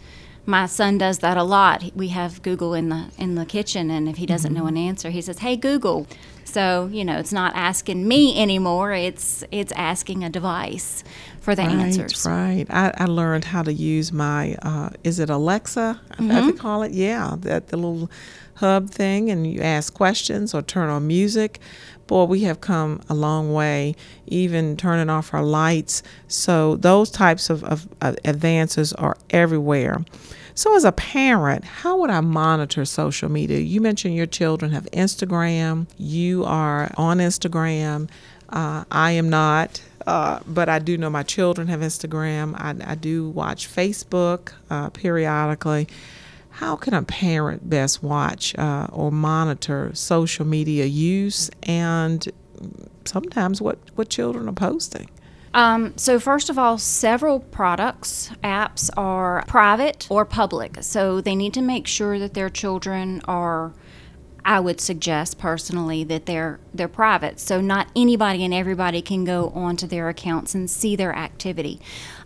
my 0.51 0.65
son 0.67 0.97
does 0.97 1.19
that 1.19 1.37
a 1.37 1.43
lot. 1.43 1.83
We 1.95 2.09
have 2.09 2.41
Google 2.43 2.73
in 2.75 2.89
the 2.89 3.05
in 3.17 3.35
the 3.35 3.45
kitchen, 3.45 3.89
and 3.89 4.07
if 4.07 4.17
he 4.17 4.25
doesn't 4.25 4.53
know 4.53 4.67
an 4.67 4.77
answer, 4.77 5.09
he 5.09 5.21
says, 5.21 5.39
"Hey 5.39 5.55
Google." 5.55 6.05
So 6.43 6.89
you 6.91 7.03
know, 7.05 7.17
it's 7.17 7.33
not 7.33 7.53
asking 7.55 8.07
me 8.07 8.39
anymore. 8.39 8.91
It's 8.93 9.43
it's 9.51 9.71
asking 9.73 10.23
a 10.23 10.29
device. 10.29 11.03
for 11.39 11.55
the 11.55 11.63
right, 11.63 11.71
answers. 11.71 12.25
Right. 12.25 12.65
I, 12.69 12.91
I 12.95 13.05
learned 13.05 13.45
how 13.45 13.63
to 13.63 13.73
use 13.73 14.11
my, 14.11 14.55
uh, 14.61 14.89
is 15.03 15.17
it 15.19 15.29
Alexa? 15.29 15.99
I 16.11 16.15
Mm-hmm. 16.21 16.47
to 16.51 16.53
call 16.53 16.83
it. 16.83 16.91
Yeah, 16.91 17.35
that 17.39 17.69
the 17.69 17.77
little 17.77 18.11
hub 18.55 18.91
thing, 18.91 19.31
and 19.31 19.47
you 19.51 19.59
ask 19.61 19.91
questions 19.93 20.53
or 20.53 20.61
turn 20.61 20.89
on 20.89 21.07
music. 21.07 21.59
Boy, 22.05 22.25
we 22.25 22.41
have 22.41 22.59
come 22.61 23.01
a 23.09 23.13
long 23.15 23.53
way, 23.53 23.95
even 24.27 24.75
turning 24.77 25.09
off 25.09 25.33
our 25.33 25.43
lights. 25.43 26.03
So 26.27 26.75
those 26.75 27.09
types 27.09 27.49
of, 27.49 27.63
of, 27.63 27.87
of 28.01 28.17
advances 28.25 28.93
are 28.93 29.15
everywhere. 29.31 30.03
So, 30.53 30.75
as 30.75 30.83
a 30.83 30.91
parent, 30.91 31.63
how 31.63 31.97
would 31.97 32.09
I 32.09 32.21
monitor 32.21 32.83
social 32.85 33.29
media? 33.29 33.59
You 33.59 33.81
mentioned 33.81 34.15
your 34.15 34.25
children 34.25 34.71
have 34.71 34.85
Instagram. 34.91 35.87
You 35.97 36.43
are 36.43 36.91
on 36.97 37.19
Instagram. 37.19 38.09
Uh, 38.49 38.83
I 38.91 39.11
am 39.11 39.29
not, 39.29 39.81
uh, 40.05 40.41
but 40.45 40.67
I 40.67 40.79
do 40.79 40.97
know 40.97 41.09
my 41.09 41.23
children 41.23 41.67
have 41.69 41.79
Instagram. 41.79 42.53
I, 42.55 42.91
I 42.91 42.95
do 42.95 43.29
watch 43.29 43.73
Facebook 43.73 44.51
uh, 44.69 44.89
periodically. 44.89 45.87
How 46.49 46.75
can 46.75 46.93
a 46.93 47.01
parent 47.01 47.69
best 47.69 48.03
watch 48.03 48.53
uh, 48.57 48.87
or 48.91 49.09
monitor 49.09 49.91
social 49.93 50.45
media 50.45 50.85
use 50.85 51.49
and 51.63 52.27
sometimes 53.05 53.61
what, 53.61 53.79
what 53.95 54.09
children 54.09 54.49
are 54.49 54.53
posting? 54.53 55.09
Um, 55.53 55.97
so, 55.97 56.19
first 56.19 56.49
of 56.49 56.57
all, 56.57 56.77
several 56.77 57.39
products, 57.39 58.31
apps 58.43 58.89
are 58.95 59.43
private 59.47 60.07
or 60.09 60.25
public. 60.25 60.77
So, 60.81 61.21
they 61.21 61.35
need 61.35 61.53
to 61.55 61.61
make 61.61 61.87
sure 61.87 62.19
that 62.19 62.33
their 62.33 62.49
children 62.49 63.21
are. 63.25 63.73
I 64.43 64.59
would 64.59 64.81
suggest 64.81 65.37
personally 65.37 66.03
that 66.05 66.25
they're 66.25 66.59
they're 66.73 66.87
private, 66.87 67.39
so 67.39 67.61
not 67.61 67.89
anybody 67.95 68.43
and 68.43 68.51
everybody 68.51 68.99
can 68.99 69.23
go 69.23 69.49
onto 69.49 69.85
their 69.85 70.09
accounts 70.09 70.55
and 70.55 70.67
see 70.67 70.95
their 70.95 71.13
activity, 71.15 71.79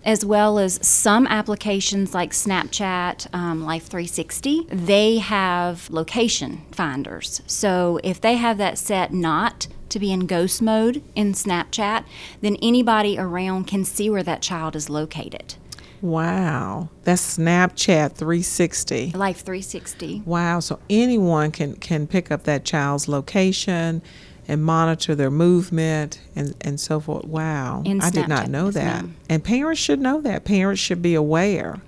as 0.05 0.23
well 0.23 0.57
as 0.57 0.79
some 0.81 1.27
applications 1.27 2.13
like 2.13 2.31
Snapchat, 2.31 3.27
um, 3.35 3.65
Life 3.65 3.87
360. 3.87 4.65
They 4.71 5.17
have 5.17 5.89
location 5.89 6.61
finders, 6.71 7.41
so 7.47 7.99
if 8.01 8.21
they 8.21 8.35
have 8.35 8.57
that 8.59 8.77
set 8.77 9.11
not 9.11 9.67
to 9.89 9.99
be 9.99 10.11
in 10.11 10.27
ghost 10.27 10.61
mode 10.61 11.03
in 11.15 11.33
Snapchat, 11.33 12.05
then 12.41 12.57
anybody 12.61 13.17
around 13.17 13.65
can 13.65 13.85
see 13.85 14.09
where 14.09 14.23
that 14.23 14.41
child 14.41 14.75
is 14.75 14.89
located. 14.89 15.55
Wow, 16.01 16.89
that's 17.03 17.37
Snapchat 17.37 18.13
360. 18.13 19.11
Life 19.11 19.39
360. 19.39 20.23
Wow, 20.25 20.59
so 20.59 20.79
anyone 20.89 21.51
can 21.51 21.75
can 21.75 22.05
pick 22.05 22.31
up 22.31 22.43
that 22.43 22.65
child's 22.65 23.07
location 23.07 24.01
and 24.47 24.63
monitor 24.63 25.15
their 25.15 25.31
movement 25.31 26.21
and, 26.35 26.55
and 26.61 26.79
so 26.79 26.99
forth. 26.99 27.25
Wow. 27.25 27.81
In 27.85 28.01
I 28.01 28.09
did 28.09 28.27
not 28.27 28.49
know 28.49 28.71
that. 28.71 29.05
And 29.29 29.43
parents 29.43 29.81
should 29.81 29.99
know 29.99 30.21
that. 30.21 30.45
Parents 30.45 30.79
should 30.79 31.01
be 31.01 31.15
aware. 31.15 31.81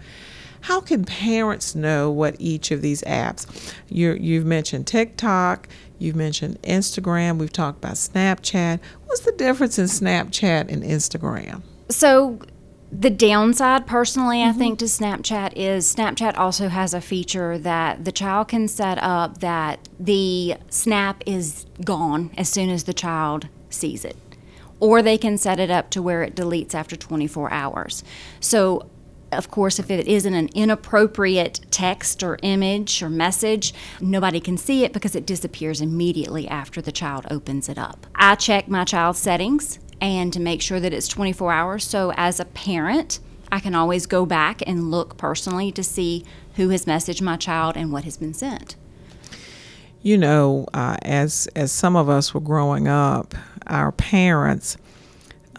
How 0.62 0.82
can 0.82 1.06
parents 1.06 1.76
know 1.76 2.10
what 2.10 2.36
each 2.40 2.72
of 2.72 2.82
these 2.82 3.02
apps? 3.04 3.74
you 3.90 4.14
you've 4.14 4.46
mentioned 4.46 4.88
TikTok, 4.88 5.68
you've 6.00 6.16
mentioned 6.16 6.62
Instagram, 6.64 7.38
we've 7.38 7.52
talked 7.52 7.80
about 7.80 7.96
Snapchat. 7.96 8.80
What's 9.06 9.22
the 9.22 9.32
difference 9.32 9.80
in 9.80 9.86
Snapchat 9.86 10.72
and 10.72 10.84
Instagram? 10.84 11.62
So, 11.90 12.40
the 12.92 13.10
downside, 13.10 13.86
personally, 13.86 14.42
I 14.42 14.48
mm-hmm. 14.48 14.60
think, 14.60 14.80
to 14.80 14.86
Snapchat 14.86 15.54
is 15.56 15.94
Snapchat 15.94 16.38
also 16.38 16.70
has 16.70 16.94
a 16.94 17.02
feature 17.02 17.58
that 17.58 18.06
the 18.06 18.12
child 18.12 18.48
can 18.48 18.68
set 18.68 18.98
up 19.02 19.40
that 19.40 19.88
the 20.00 20.56
snap 20.70 21.22
is 21.26 21.66
gone 21.84 22.32
as 22.38 22.48
soon 22.50 22.70
as 22.70 22.86
the 22.86 22.94
child 22.94 23.48
sees 23.70 24.06
it. 24.06 24.16
Or 24.80 25.02
they 25.02 25.18
can 25.18 25.38
set 25.38 25.60
it 25.60 25.70
up 25.70 25.90
to 25.92 26.02
where 26.02 26.24
it 26.24 26.36
deletes 26.36 26.74
after 26.74 26.96
24 26.96 27.52
hours. 27.52 28.04
So, 28.40 28.90
of 29.32 29.52
course, 29.52 29.80
if 29.80 29.92
it 29.92 30.08
isn't 30.08 30.34
an 30.34 30.50
inappropriate 30.56 31.60
text 31.72 32.24
or 32.24 32.38
image 32.44 33.02
or 33.04 33.10
message, 33.10 33.74
nobody 34.00 34.40
can 34.40 34.58
see 34.58 34.84
it 34.84 34.94
because 34.94 35.16
it 35.16 35.26
disappears 35.26 35.82
immediately 35.82 36.48
after 36.48 36.82
the 36.82 36.92
child 36.92 37.26
opens 37.30 37.70
it 37.70 37.78
up. 37.78 38.08
I 38.16 38.36
check 38.36 38.68
my 38.68 38.86
child's 38.86 39.20
settings 39.20 39.80
and 40.00 40.32
to 40.34 40.40
make 40.40 40.62
sure 40.62 40.80
that 40.80 40.94
it's 40.94 41.08
24 41.08 41.52
hours. 41.52 41.84
So, 41.84 42.14
as 42.16 42.40
a 42.40 42.46
parent, 42.46 43.20
I 43.52 43.60
can 43.60 43.76
always 43.76 44.06
go 44.06 44.26
back 44.26 44.62
and 44.68 44.92
look 44.92 45.18
personally 45.18 45.72
to 45.74 45.84
see 45.84 46.24
who 46.56 46.70
has 46.70 46.86
messaged 46.86 47.22
my 47.22 47.38
child 47.38 47.78
and 47.78 47.92
what 47.92 48.04
has 48.04 48.18
been 48.18 48.34
sent. 48.34 48.76
you 50.02 50.18
know, 50.18 50.66
uh, 50.74 50.98
as 51.02 51.48
as 51.56 51.72
some 51.72 51.96
of 51.96 52.08
us 52.10 52.34
were 52.34 52.40
growing 52.42 52.88
up, 52.88 53.36
our 53.68 53.92
parents 53.92 54.78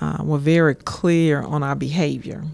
uh, 0.00 0.18
were 0.22 0.38
very 0.38 0.74
clear 0.74 1.42
on 1.42 1.62
our 1.62 1.74
behavior. 1.74 2.44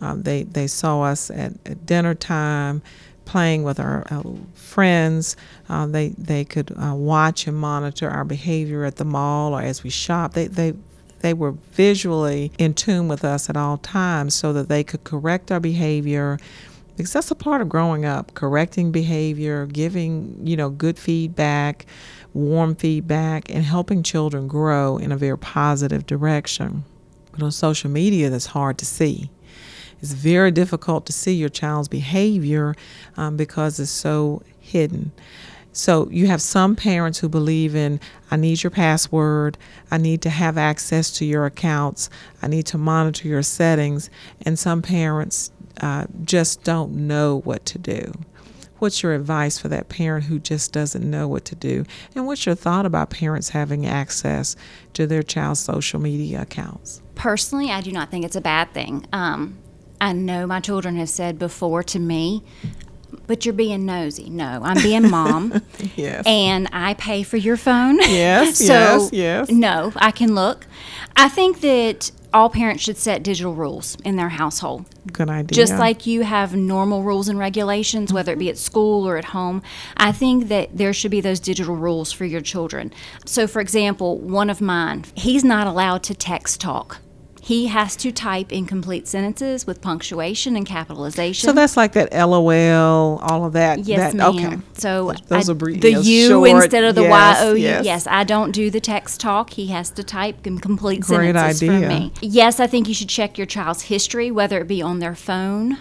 Um, 0.00 0.22
they 0.22 0.44
they 0.44 0.66
saw 0.66 1.02
us 1.02 1.30
at, 1.30 1.52
at 1.66 1.86
dinner 1.86 2.14
time, 2.14 2.82
playing 3.24 3.62
with 3.62 3.78
our, 3.78 4.04
our 4.10 4.24
friends. 4.54 5.36
Uh, 5.68 5.86
they 5.86 6.08
they 6.10 6.44
could 6.44 6.72
uh, 6.76 6.94
watch 6.94 7.46
and 7.46 7.56
monitor 7.56 8.10
our 8.10 8.24
behavior 8.24 8.84
at 8.84 8.96
the 8.96 9.04
mall 9.04 9.54
or 9.54 9.62
as 9.62 9.82
we 9.82 9.90
shop. 9.90 10.34
They 10.34 10.46
they 10.46 10.74
they 11.20 11.34
were 11.34 11.52
visually 11.72 12.50
in 12.58 12.74
tune 12.74 13.06
with 13.06 13.24
us 13.24 13.50
at 13.50 13.56
all 13.56 13.78
times, 13.78 14.34
so 14.34 14.52
that 14.52 14.68
they 14.68 14.82
could 14.82 15.04
correct 15.04 15.52
our 15.52 15.60
behavior 15.60 16.38
because 16.96 17.12
that's 17.14 17.30
a 17.30 17.34
part 17.34 17.62
of 17.62 17.68
growing 17.68 18.04
up 18.04 18.34
correcting 18.34 18.92
behavior 18.92 19.64
giving 19.64 20.38
you 20.46 20.54
know 20.54 20.68
good 20.68 20.98
feedback 20.98 21.86
warm 22.34 22.74
feedback 22.74 23.48
and 23.48 23.64
helping 23.64 24.02
children 24.02 24.46
grow 24.46 24.98
in 24.98 25.10
a 25.10 25.16
very 25.16 25.38
positive 25.38 26.04
direction 26.04 26.84
but 27.32 27.42
on 27.42 27.50
social 27.50 27.88
media 27.88 28.28
that's 28.28 28.46
hard 28.46 28.76
to 28.76 28.84
see 28.84 29.30
it's 30.00 30.12
very 30.12 30.50
difficult 30.50 31.06
to 31.06 31.12
see 31.12 31.32
your 31.32 31.48
child's 31.48 31.88
behavior 31.88 32.74
um, 33.16 33.36
because 33.36 33.78
it's 33.78 33.90
so 33.90 34.42
hidden 34.58 35.12
so 35.72 36.08
you 36.10 36.26
have 36.26 36.42
some 36.42 36.74
parents 36.74 37.20
who 37.20 37.28
believe 37.28 37.76
in 37.76 38.00
I 38.30 38.36
need 38.36 38.62
your 38.62 38.70
password, 38.70 39.56
I 39.90 39.98
need 39.98 40.22
to 40.22 40.30
have 40.30 40.58
access 40.58 41.10
to 41.12 41.24
your 41.24 41.46
accounts, 41.46 42.10
I 42.42 42.48
need 42.48 42.66
to 42.66 42.78
monitor 42.78 43.28
your 43.28 43.42
settings, 43.42 44.10
and 44.42 44.58
some 44.58 44.82
parents 44.82 45.52
uh, 45.80 46.06
just 46.24 46.64
don't 46.64 46.92
know 47.06 47.40
what 47.40 47.64
to 47.66 47.78
do. 47.78 48.12
What's 48.78 49.02
your 49.02 49.14
advice 49.14 49.58
for 49.58 49.68
that 49.68 49.90
parent 49.90 50.24
who 50.24 50.38
just 50.38 50.72
doesn't 50.72 51.08
know 51.08 51.28
what 51.28 51.44
to 51.46 51.54
do? 51.54 51.84
And 52.14 52.26
what's 52.26 52.46
your 52.46 52.54
thought 52.54 52.86
about 52.86 53.10
parents 53.10 53.50
having 53.50 53.84
access 53.84 54.56
to 54.94 55.06
their 55.06 55.22
child's 55.22 55.60
social 55.60 56.00
media 56.00 56.42
accounts? 56.42 57.02
Personally, 57.14 57.70
I 57.70 57.82
do 57.82 57.92
not 57.92 58.10
think 58.10 58.24
it's 58.24 58.36
a 58.36 58.40
bad 58.40 58.72
thing. 58.72 59.06
Um, 59.12 59.58
I 60.00 60.12
know 60.12 60.46
my 60.46 60.60
children 60.60 60.96
have 60.96 61.08
said 61.08 61.38
before 61.38 61.82
to 61.84 61.98
me, 61.98 62.42
but 63.26 63.44
you're 63.44 63.52
being 63.52 63.86
nosy. 63.86 64.30
No, 64.30 64.60
I'm 64.62 64.82
being 64.82 65.10
mom. 65.10 65.62
Yes. 65.96 66.24
And 66.26 66.68
I 66.72 66.94
pay 66.94 67.22
for 67.22 67.36
your 67.36 67.56
phone. 67.56 67.98
Yes, 67.98 68.58
so, 68.66 68.66
yes, 68.66 69.10
yes. 69.12 69.50
No, 69.50 69.92
I 69.96 70.10
can 70.10 70.34
look. 70.34 70.66
I 71.16 71.28
think 71.28 71.60
that 71.60 72.10
all 72.32 72.48
parents 72.48 72.82
should 72.82 72.96
set 72.96 73.22
digital 73.22 73.54
rules 73.54 73.96
in 74.04 74.16
their 74.16 74.28
household. 74.28 74.84
Good 75.12 75.28
idea. 75.28 75.54
Just 75.54 75.76
like 75.76 76.06
you 76.06 76.22
have 76.22 76.54
normal 76.54 77.02
rules 77.02 77.28
and 77.28 77.38
regulations, 77.38 78.12
whether 78.12 78.32
it 78.32 78.38
be 78.38 78.48
at 78.48 78.54
mm-hmm. 78.54 78.60
school 78.60 79.06
or 79.06 79.16
at 79.16 79.26
home, 79.26 79.62
I 79.96 80.12
think 80.12 80.48
that 80.48 80.76
there 80.76 80.92
should 80.92 81.10
be 81.10 81.20
those 81.20 81.40
digital 81.40 81.76
rules 81.76 82.12
for 82.12 82.24
your 82.24 82.40
children. 82.40 82.92
So, 83.24 83.46
for 83.46 83.60
example, 83.60 84.18
one 84.18 84.50
of 84.50 84.60
mine, 84.60 85.04
he's 85.14 85.44
not 85.44 85.66
allowed 85.66 86.02
to 86.04 86.14
text 86.14 86.60
talk. 86.60 86.98
He 87.42 87.66
has 87.68 87.96
to 87.96 88.12
type 88.12 88.52
incomplete 88.52 89.08
sentences 89.08 89.66
with 89.66 89.80
punctuation 89.80 90.56
and 90.56 90.66
capitalization. 90.66 91.46
So 91.48 91.52
that's 91.52 91.76
like 91.76 91.92
that 91.94 92.12
LOL, 92.12 93.18
all 93.18 93.44
of 93.44 93.54
that. 93.54 93.80
Yes, 93.80 94.12
that, 94.12 94.16
ma'am. 94.16 94.36
Okay. 94.52 94.58
So 94.74 95.12
Those 95.28 95.48
I- 95.48 95.52
are 95.52 95.54
bre- 95.54 95.72
the 95.72 95.90
yes, 95.92 96.06
U 96.06 96.28
short, 96.28 96.48
instead 96.50 96.84
of 96.84 96.94
the 96.94 97.02
yes, 97.02 97.10
Y 97.10 97.36
O 97.48 97.54
U. 97.54 97.60
yes. 97.62 97.84
Yes. 97.84 98.06
I 98.06 98.24
don't 98.24 98.52
do 98.52 98.70
the 98.70 98.80
text 98.80 99.20
talk. 99.20 99.50
He 99.50 99.68
has 99.68 99.90
to 99.92 100.04
type 100.04 100.42
complete 100.42 101.00
Great 101.00 101.34
sentences 101.34 101.62
idea. 101.68 101.80
from 101.80 101.88
me. 101.88 102.12
Yes, 102.20 102.60
I 102.60 102.66
think 102.66 102.88
you 102.88 102.94
should 102.94 103.08
check 103.08 103.38
your 103.38 103.46
child's 103.46 103.82
history, 103.82 104.30
whether 104.30 104.60
it 104.60 104.68
be 104.68 104.82
on 104.82 104.98
their 104.98 105.14
phone 105.14 105.78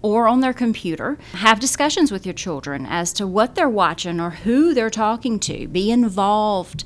or 0.00 0.26
on 0.26 0.40
their 0.40 0.52
computer. 0.52 1.16
Have 1.34 1.60
discussions 1.60 2.10
with 2.10 2.26
your 2.26 2.32
children 2.32 2.84
as 2.88 3.12
to 3.12 3.24
what 3.26 3.54
they're 3.54 3.68
watching 3.68 4.18
or 4.18 4.30
who 4.30 4.74
they're 4.74 4.90
talking 4.90 5.38
to. 5.38 5.68
Be 5.68 5.92
involved 5.92 6.84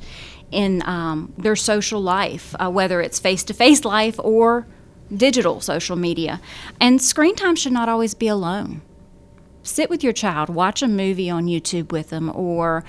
in 0.51 0.83
um, 0.87 1.33
their 1.37 1.57
social 1.57 2.01
life, 2.01 2.55
uh, 2.59 2.71
whether 2.71 3.01
it's 3.01 3.19
face 3.19 3.43
to 3.45 3.55
face 3.55 3.85
life 3.85 4.19
or 4.19 4.67
digital 5.15 5.61
social 5.61 5.97
media. 5.97 6.41
And 6.81 7.01
screen 7.01 7.35
time 7.35 7.57
should 7.57 7.73
not 7.73 7.89
always 7.89 8.15
be 8.15 8.29
alone 8.29 8.83
sit 9.67 9.91
with 9.91 10.03
your 10.03 10.13
child, 10.13 10.49
watch 10.49 10.83
a 10.83 10.89
movie 10.89 11.29
on 11.31 11.47
YouTube 11.47 11.93
with 11.93 12.11
them, 12.11 12.31
or 12.35 12.85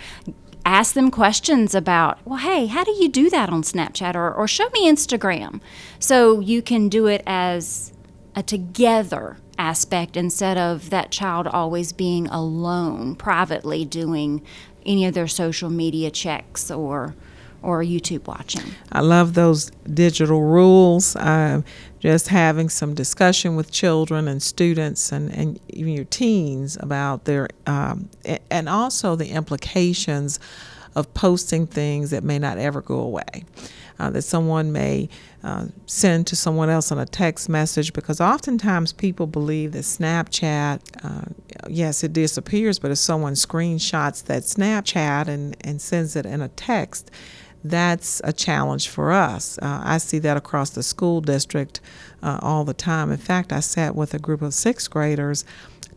ask 0.65 0.93
them 0.93 1.11
questions 1.11 1.73
about, 1.73 2.19
well, 2.25 2.39
hey, 2.39 2.67
how 2.67 2.83
do 2.83 2.91
you 2.91 3.09
do 3.09 3.29
that 3.29 3.49
on 3.49 3.63
Snapchat? 3.63 4.15
Or, 4.15 4.33
or 4.33 4.47
show 4.47 4.69
me 4.69 4.89
Instagram. 4.89 5.61
So 5.99 6.39
you 6.39 6.61
can 6.61 6.89
do 6.89 7.07
it 7.07 7.23
as 7.25 7.93
a 8.35 8.43
together 8.43 9.37
aspect 9.57 10.15
instead 10.15 10.57
of 10.57 10.89
that 10.91 11.11
child 11.11 11.47
always 11.47 11.91
being 11.91 12.27
alone, 12.27 13.15
privately 13.15 13.85
doing 13.85 14.43
any 14.85 15.05
of 15.05 15.13
their 15.13 15.27
social 15.27 15.69
media 15.69 16.11
checks 16.11 16.69
or 16.69 17.15
or 17.61 17.83
YouTube 17.83 18.27
watching. 18.27 18.63
I 18.91 19.01
love 19.01 19.33
those 19.33 19.71
digital 19.93 20.41
rules. 20.41 21.15
Um, 21.15 21.63
just 21.99 22.27
having 22.27 22.69
some 22.69 22.93
discussion 22.93 23.55
with 23.55 23.71
children 23.71 24.27
and 24.27 24.41
students 24.41 25.11
and, 25.11 25.31
and 25.33 25.59
even 25.69 25.93
your 25.93 26.05
teens 26.05 26.77
about 26.79 27.25
their, 27.25 27.49
um, 27.65 28.09
and 28.51 28.69
also 28.69 29.15
the 29.15 29.29
implications 29.29 30.39
of 30.95 31.13
posting 31.13 31.67
things 31.67 32.11
that 32.11 32.23
may 32.23 32.39
not 32.39 32.57
ever 32.57 32.81
go 32.81 32.99
away. 32.99 33.45
Uh, 33.99 34.11
that 34.11 34.21
someone 34.21 34.71
may 34.71 35.09
uh, 35.43 35.65
send 35.87 36.27
to 36.27 36.35
someone 36.35 36.69
else 36.69 36.91
on 36.91 36.99
a 36.99 37.05
text 37.05 37.49
message 37.49 37.93
because 37.93 38.21
oftentimes 38.21 38.93
people 38.93 39.25
believe 39.25 39.71
that 39.71 39.83
Snapchat, 39.83 40.79
uh, 41.03 41.25
yes, 41.67 42.03
it 42.03 42.13
disappears, 42.13 42.77
but 42.77 42.91
if 42.91 42.99
someone 42.99 43.33
screenshots 43.33 44.23
that 44.25 44.43
Snapchat 44.43 45.27
and, 45.27 45.57
and 45.61 45.81
sends 45.81 46.15
it 46.15 46.27
in 46.27 46.41
a 46.41 46.47
text, 46.49 47.09
that's 47.63 48.21
a 48.23 48.31
challenge 48.31 48.87
for 48.87 49.11
us. 49.11 49.57
Uh, 49.59 49.81
I 49.83 49.97
see 49.97 50.19
that 50.19 50.37
across 50.37 50.69
the 50.69 50.83
school 50.83 51.21
district 51.21 51.81
uh, 52.21 52.39
all 52.41 52.63
the 52.63 52.73
time. 52.73 53.11
In 53.11 53.17
fact, 53.17 53.51
I 53.51 53.59
sat 53.59 53.95
with 53.95 54.13
a 54.13 54.19
group 54.19 54.41
of 54.41 54.53
sixth 54.53 54.89
graders 54.89 55.43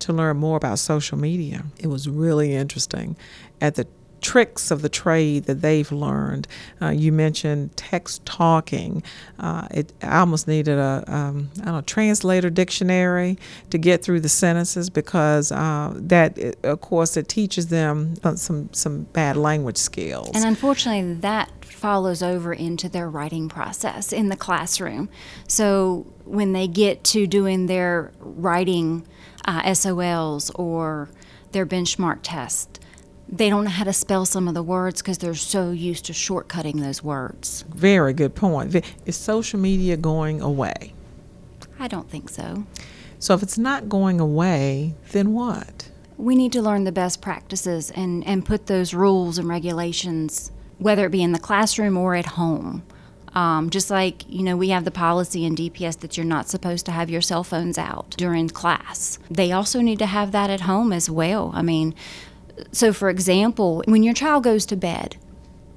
to 0.01 0.13
learn 0.13 0.39
more 0.39 0.57
about 0.57 0.79
social 0.79 1.19
media. 1.19 1.65
It 1.79 1.89
was 1.89 2.09
really 2.09 2.55
interesting. 2.55 3.17
At 3.61 3.75
the 3.75 3.87
tricks 4.21 4.71
of 4.71 4.83
the 4.83 4.89
trade 4.89 5.45
that 5.45 5.63
they've 5.63 5.91
learned. 5.91 6.47
Uh, 6.81 6.89
you 6.89 7.13
mentioned 7.13 7.77
text 7.77 8.25
talking. 8.25 9.03
Uh, 9.39 9.67
it, 9.71 9.93
I 10.03 10.19
almost 10.19 10.47
needed 10.49 10.79
a 10.79 11.05
um, 11.07 11.51
know, 11.65 11.81
translator 11.83 12.51
dictionary 12.51 13.39
to 13.71 13.79
get 13.79 14.03
through 14.03 14.21
the 14.21 14.29
sentences 14.29 14.91
because 14.91 15.53
uh, 15.53 15.93
that, 15.95 16.37
it, 16.39 16.59
of 16.65 16.81
course, 16.81 17.17
it 17.17 17.29
teaches 17.29 17.69
them 17.69 18.15
uh, 18.25 18.35
some 18.35 18.73
some 18.73 19.03
bad 19.13 19.37
language 19.37 19.77
skills. 19.77 20.31
And 20.35 20.45
unfortunately, 20.45 21.15
that 21.15 21.51
follows 21.65 22.23
over 22.23 22.53
into 22.53 22.89
their 22.89 23.09
writing 23.09 23.49
process 23.49 24.13
in 24.13 24.29
the 24.29 24.37
classroom. 24.37 25.09
So 25.49 26.07
when 26.25 26.53
they 26.53 26.69
get 26.69 27.03
to 27.05 27.27
doing 27.27 27.67
their 27.67 28.13
writing 28.21 29.07
uh, 29.47 29.63
SOLs 29.75 30.51
or 30.55 31.09
their 31.53 31.67
benchmark 31.67 32.19
test, 32.23 32.81
they 33.33 33.49
don't 33.49 33.65
know 33.65 33.71
how 33.71 33.85
to 33.85 33.93
spell 33.93 34.27
some 34.27 34.49
of 34.49 34.55
the 34.55 34.63
words 34.63 35.01
because 35.01 35.19
they're 35.19 35.35
so 35.35 35.71
used 35.71 36.05
to 36.07 36.13
shortcutting 36.13 36.81
those 36.81 37.03
words. 37.03 37.65
Very 37.75 38.13
good 38.13 38.35
point. 38.35 38.85
Is 39.07 39.17
social 39.17 39.61
media 39.61 39.97
going 39.97 40.41
away? 40.41 40.95
I 41.79 41.89
don't 41.89 42.11
think 42.11 42.29
so. 42.29 42.67
So 43.19 43.35
if 43.35 43.43
it's 43.43 43.59
not 43.59 43.89
going 43.89 44.19
away, 44.19 44.95
then 45.13 45.33
what? 45.33 45.91
We 46.17 46.35
need 46.35 46.53
to 46.53 46.63
learn 46.63 46.85
the 46.85 46.93
best 46.93 47.23
practices 47.23 47.91
and, 47.93 48.27
and 48.27 48.45
put 48.45 48.67
those 48.67 48.93
rules 48.93 49.39
and 49.39 49.49
regulations, 49.49 50.51
whether 50.79 51.07
it 51.07 51.11
be 51.11 51.23
in 51.23 51.33
the 51.33 51.39
classroom 51.39 51.97
or 51.97 52.15
at 52.15 52.27
home. 52.27 52.83
Um, 53.35 53.71
just 53.71 53.91
like, 53.91 54.29
you 54.29 54.43
know, 54.43 54.57
we 54.57 54.71
have 54.71 54.85
the 54.85 54.91
policy 54.91 55.45
in 55.45 55.55
DPS 55.55 56.01
that 56.01 56.17
you're 56.17 56.27
not 56.27 56.49
supposed 56.49 56.85
to 56.87 56.93
have 56.93 57.09
your 57.09 57.21
cell 57.21 57.45
phones 57.45 57.79
out 57.79 58.11
during 58.19 58.49
class. 58.49 59.21
They 59.31 59.53
also 59.53 59.81
need 59.81 60.01
to 60.01 60.07
have 60.07 60.33
that 60.33 60.51
at 60.51 60.63
home 60.63 60.93
as 60.93 61.09
well. 61.09 61.53
I 61.55 61.63
mean, 61.63 61.95
so, 62.73 62.93
for 62.93 63.09
example, 63.09 63.83
when 63.87 64.03
your 64.03 64.15
child 64.15 64.45
goes 64.45 64.67
to 64.67 64.77
bed, 64.77 65.17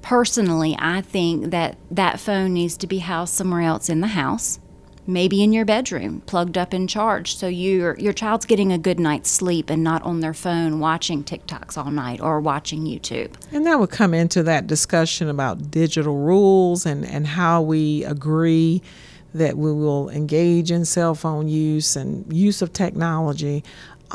personally, 0.02 0.76
I 0.78 1.00
think 1.00 1.50
that 1.50 1.76
that 1.90 2.20
phone 2.20 2.52
needs 2.54 2.76
to 2.78 2.86
be 2.86 2.98
housed 2.98 3.34
somewhere 3.34 3.62
else 3.62 3.88
in 3.88 4.00
the 4.00 4.08
house, 4.08 4.60
maybe 5.06 5.42
in 5.42 5.52
your 5.52 5.64
bedroom, 5.64 6.22
plugged 6.26 6.58
up 6.58 6.72
and 6.72 6.88
charged, 6.88 7.38
so 7.38 7.46
your 7.48 7.98
your 7.98 8.12
child's 8.12 8.46
getting 8.46 8.72
a 8.72 8.78
good 8.78 9.00
night's 9.00 9.30
sleep 9.30 9.70
and 9.70 9.82
not 9.82 10.02
on 10.02 10.20
their 10.20 10.34
phone 10.34 10.80
watching 10.80 11.24
TikToks 11.24 11.76
all 11.76 11.90
night 11.90 12.20
or 12.20 12.40
watching 12.40 12.84
YouTube. 12.84 13.32
And 13.52 13.66
that 13.66 13.80
would 13.80 13.90
come 13.90 14.14
into 14.14 14.42
that 14.42 14.66
discussion 14.66 15.28
about 15.28 15.70
digital 15.70 16.16
rules 16.16 16.86
and 16.86 17.06
and 17.06 17.26
how 17.26 17.62
we 17.62 18.04
agree 18.04 18.82
that 19.34 19.58
we 19.58 19.72
will 19.72 20.08
engage 20.10 20.70
in 20.70 20.84
cell 20.84 21.14
phone 21.14 21.48
use 21.48 21.96
and 21.96 22.32
use 22.32 22.62
of 22.62 22.72
technology 22.72 23.64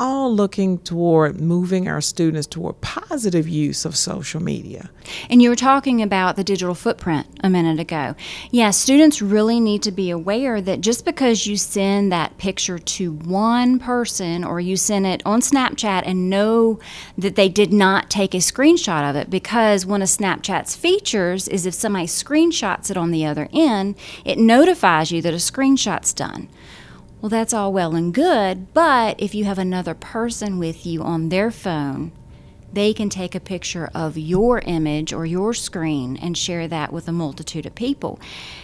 all 0.00 0.34
looking 0.34 0.78
toward 0.78 1.40
moving 1.40 1.86
our 1.86 2.00
students 2.00 2.46
toward 2.46 2.80
positive 2.80 3.46
use 3.46 3.84
of 3.84 3.94
social 3.94 4.42
media. 4.42 4.90
And 5.28 5.42
you 5.42 5.50
were 5.50 5.56
talking 5.56 6.00
about 6.00 6.36
the 6.36 6.42
digital 6.42 6.74
footprint 6.74 7.26
a 7.44 7.50
minute 7.50 7.78
ago. 7.78 8.14
Yeah, 8.50 8.70
students 8.70 9.20
really 9.20 9.60
need 9.60 9.82
to 9.82 9.92
be 9.92 10.08
aware 10.08 10.62
that 10.62 10.80
just 10.80 11.04
because 11.04 11.46
you 11.46 11.56
send 11.56 12.10
that 12.10 12.38
picture 12.38 12.78
to 12.78 13.12
one 13.12 13.78
person 13.78 14.42
or 14.42 14.58
you 14.58 14.76
send 14.76 15.06
it 15.06 15.20
on 15.26 15.42
Snapchat 15.42 16.02
and 16.06 16.30
know 16.30 16.80
that 17.18 17.36
they 17.36 17.50
did 17.50 17.72
not 17.72 18.08
take 18.08 18.32
a 18.32 18.38
screenshot 18.38 19.08
of 19.08 19.16
it, 19.16 19.28
because 19.28 19.84
one 19.84 20.00
of 20.00 20.08
Snapchat's 20.08 20.74
features 20.74 21.46
is 21.46 21.66
if 21.66 21.74
somebody 21.74 22.06
screenshots 22.06 22.90
it 22.90 22.96
on 22.96 23.10
the 23.10 23.26
other 23.26 23.48
end, 23.52 23.96
it 24.24 24.38
notifies 24.38 25.12
you 25.12 25.20
that 25.20 25.34
a 25.34 25.36
screenshot's 25.36 26.14
done. 26.14 26.48
Well, 27.20 27.28
that's 27.28 27.52
all 27.52 27.70
well 27.72 27.94
and 27.94 28.14
good, 28.14 28.72
but 28.72 29.20
if 29.20 29.34
you 29.34 29.44
have 29.44 29.58
another 29.58 29.92
person 29.92 30.58
with 30.58 30.86
you 30.86 31.02
on 31.02 31.28
their 31.28 31.50
phone, 31.50 32.12
they 32.72 32.94
can 32.94 33.10
take 33.10 33.34
a 33.34 33.40
picture 33.40 33.90
of 33.94 34.16
your 34.16 34.60
image 34.60 35.12
or 35.12 35.26
your 35.26 35.52
screen 35.52 36.16
and 36.16 36.38
share 36.38 36.66
that 36.68 36.94
with 36.94 37.08
a 37.08 37.12
multitude 37.12 37.66
of 37.66 37.74
people. 37.74 38.18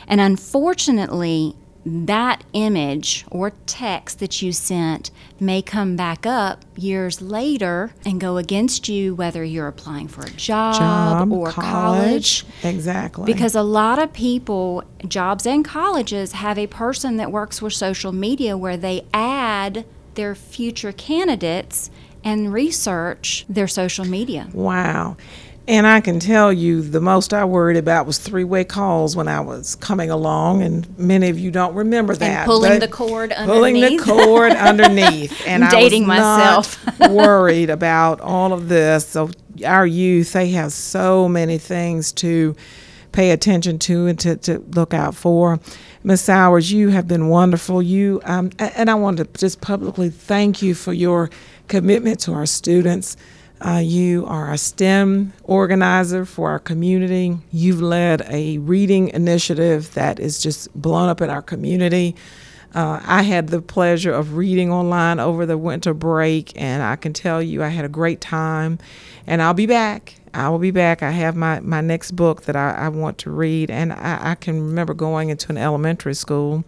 And 0.08 0.22
unfortunately, 0.22 1.54
that 1.86 2.42
image 2.52 3.24
or 3.30 3.52
text 3.64 4.18
that 4.18 4.42
you 4.42 4.50
sent 4.50 5.12
may 5.38 5.62
come 5.62 5.94
back 5.94 6.26
up 6.26 6.64
years 6.74 7.22
later 7.22 7.92
and 8.04 8.20
go 8.20 8.38
against 8.38 8.88
you 8.88 9.14
whether 9.14 9.44
you're 9.44 9.68
applying 9.68 10.08
for 10.08 10.22
a 10.22 10.30
job, 10.30 10.74
job 10.74 11.32
or 11.32 11.52
college. 11.52 12.44
college. 12.44 12.46
Exactly. 12.64 13.32
Because 13.32 13.54
a 13.54 13.62
lot 13.62 14.00
of 14.00 14.12
people, 14.12 14.82
jobs 15.06 15.46
and 15.46 15.64
colleges, 15.64 16.32
have 16.32 16.58
a 16.58 16.66
person 16.66 17.18
that 17.18 17.30
works 17.30 17.62
with 17.62 17.72
social 17.72 18.10
media 18.10 18.56
where 18.56 18.76
they 18.76 19.06
add 19.14 19.84
their 20.14 20.34
future 20.34 20.90
candidates 20.90 21.90
and 22.24 22.52
research 22.52 23.46
their 23.48 23.68
social 23.68 24.04
media. 24.04 24.48
Wow. 24.52 25.16
And 25.68 25.84
I 25.84 26.00
can 26.00 26.20
tell 26.20 26.52
you 26.52 26.80
the 26.80 27.00
most 27.00 27.34
I 27.34 27.44
worried 27.44 27.76
about 27.76 28.06
was 28.06 28.18
three 28.18 28.44
way 28.44 28.62
calls 28.62 29.16
when 29.16 29.26
I 29.26 29.40
was 29.40 29.74
coming 29.74 30.10
along, 30.10 30.62
and 30.62 30.96
many 30.96 31.28
of 31.28 31.38
you 31.40 31.50
don't 31.50 31.74
remember 31.74 32.14
that. 32.14 32.22
And 32.22 32.46
pulling 32.46 32.78
the 32.78 32.86
cord 32.86 33.32
underneath. 33.32 33.56
Pulling 33.56 33.96
the 33.96 34.02
cord 34.02 34.52
underneath. 34.52 35.42
And 35.46 35.64
I'm 35.64 35.70
dating 35.70 36.04
I 36.04 36.06
was 36.06 36.78
myself. 36.78 37.00
worried 37.10 37.70
about 37.70 38.20
all 38.20 38.52
of 38.52 38.68
this. 38.68 39.08
So, 39.08 39.30
our 39.64 39.86
youth, 39.86 40.34
they 40.34 40.50
have 40.50 40.72
so 40.72 41.28
many 41.28 41.58
things 41.58 42.12
to 42.12 42.54
pay 43.10 43.30
attention 43.32 43.78
to 43.80 44.06
and 44.06 44.20
to, 44.20 44.36
to 44.36 44.58
look 44.58 44.94
out 44.94 45.16
for. 45.16 45.58
Miss 46.04 46.22
Sowers, 46.22 46.70
you 46.70 46.90
have 46.90 47.08
been 47.08 47.28
wonderful. 47.28 47.82
You 47.82 48.20
um, 48.24 48.50
and 48.60 48.88
I 48.88 48.94
want 48.94 49.16
to 49.16 49.24
just 49.36 49.60
publicly 49.60 50.10
thank 50.10 50.62
you 50.62 50.74
for 50.76 50.92
your 50.92 51.28
commitment 51.66 52.20
to 52.20 52.34
our 52.34 52.46
students. 52.46 53.16
Uh, 53.58 53.80
you 53.82 54.26
are 54.26 54.52
a 54.52 54.58
STEM 54.58 55.32
organizer 55.44 56.26
for 56.26 56.50
our 56.50 56.58
community. 56.58 57.38
You've 57.50 57.80
led 57.80 58.22
a 58.28 58.58
reading 58.58 59.08
initiative 59.08 59.94
that 59.94 60.20
is 60.20 60.42
just 60.42 60.72
blown 60.74 61.08
up 61.08 61.22
in 61.22 61.30
our 61.30 61.40
community. 61.40 62.16
Uh, 62.74 63.00
I 63.02 63.22
had 63.22 63.48
the 63.48 63.62
pleasure 63.62 64.12
of 64.12 64.34
reading 64.34 64.70
online 64.70 65.18
over 65.18 65.46
the 65.46 65.56
winter 65.56 65.94
break, 65.94 66.52
and 66.60 66.82
I 66.82 66.96
can 66.96 67.14
tell 67.14 67.42
you 67.42 67.62
I 67.62 67.68
had 67.68 67.86
a 67.86 67.88
great 67.88 68.20
time. 68.20 68.78
And 69.26 69.40
I'll 69.40 69.54
be 69.54 69.66
back. 69.66 70.16
I 70.34 70.50
will 70.50 70.58
be 70.58 70.70
back. 70.70 71.02
I 71.02 71.10
have 71.10 71.34
my, 71.34 71.60
my 71.60 71.80
next 71.80 72.10
book 72.10 72.42
that 72.42 72.56
I, 72.56 72.72
I 72.72 72.88
want 72.90 73.16
to 73.18 73.30
read. 73.30 73.70
And 73.70 73.94
I, 73.94 74.32
I 74.32 74.34
can 74.34 74.60
remember 74.60 74.92
going 74.92 75.30
into 75.30 75.50
an 75.50 75.56
elementary 75.56 76.14
school 76.14 76.62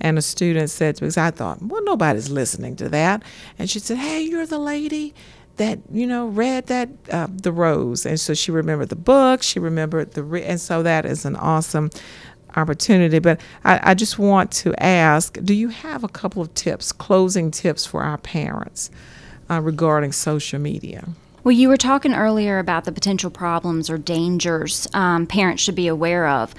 and 0.00 0.18
a 0.18 0.22
student 0.22 0.70
said 0.70 0.96
to 0.96 1.04
me, 1.04 1.10
I 1.16 1.30
thought, 1.30 1.62
well, 1.62 1.82
nobody's 1.84 2.30
listening 2.30 2.76
to 2.76 2.88
that. 2.90 3.22
And 3.58 3.68
she 3.68 3.78
said, 3.78 3.98
hey, 3.98 4.22
you're 4.22 4.46
the 4.46 4.58
lady 4.58 5.14
that 5.58 5.78
you 5.92 6.06
know 6.06 6.26
read 6.26 6.66
that 6.66 6.88
uh, 7.10 7.28
the 7.30 7.52
rose 7.52 8.06
and 8.06 8.18
so 8.18 8.34
she 8.34 8.50
remembered 8.50 8.88
the 8.88 8.96
book 8.96 9.42
she 9.42 9.58
remembered 9.58 10.12
the 10.12 10.22
re- 10.22 10.44
and 10.44 10.60
so 10.60 10.82
that 10.82 11.04
is 11.04 11.24
an 11.24 11.36
awesome 11.36 11.90
opportunity 12.56 13.18
but 13.18 13.40
I, 13.64 13.90
I 13.90 13.94
just 13.94 14.18
want 14.18 14.50
to 14.52 14.74
ask 14.82 15.38
do 15.44 15.54
you 15.54 15.68
have 15.68 16.02
a 16.02 16.08
couple 16.08 16.40
of 16.40 16.54
tips 16.54 16.92
closing 16.92 17.50
tips 17.50 17.84
for 17.84 18.02
our 18.02 18.18
parents 18.18 18.90
uh, 19.50 19.60
regarding 19.60 20.12
social 20.12 20.58
media 20.58 21.08
well, 21.44 21.56
you 21.56 21.68
were 21.68 21.78
talking 21.78 22.12
earlier 22.12 22.58
about 22.58 22.84
the 22.84 22.92
potential 22.92 23.30
problems 23.30 23.88
or 23.88 23.96
dangers 23.96 24.86
um, 24.92 25.26
parents 25.26 25.62
should 25.62 25.76
be 25.76 25.86
aware 25.86 26.26
of. 26.26 26.54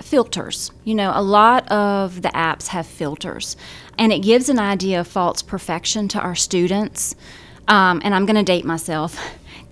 Filters. 0.00 0.72
You 0.82 0.96
know, 0.96 1.12
a 1.14 1.22
lot 1.22 1.70
of 1.70 2.22
the 2.22 2.30
apps 2.30 2.66
have 2.68 2.86
filters, 2.86 3.56
and 3.98 4.12
it 4.12 4.20
gives 4.20 4.48
an 4.48 4.58
idea 4.58 4.98
of 4.98 5.06
false 5.06 5.42
perfection 5.42 6.08
to 6.08 6.18
our 6.18 6.34
students. 6.34 7.14
Um, 7.68 8.00
and 8.04 8.14
I'm 8.14 8.26
going 8.26 8.36
to 8.36 8.42
date 8.42 8.64
myself. 8.64 9.18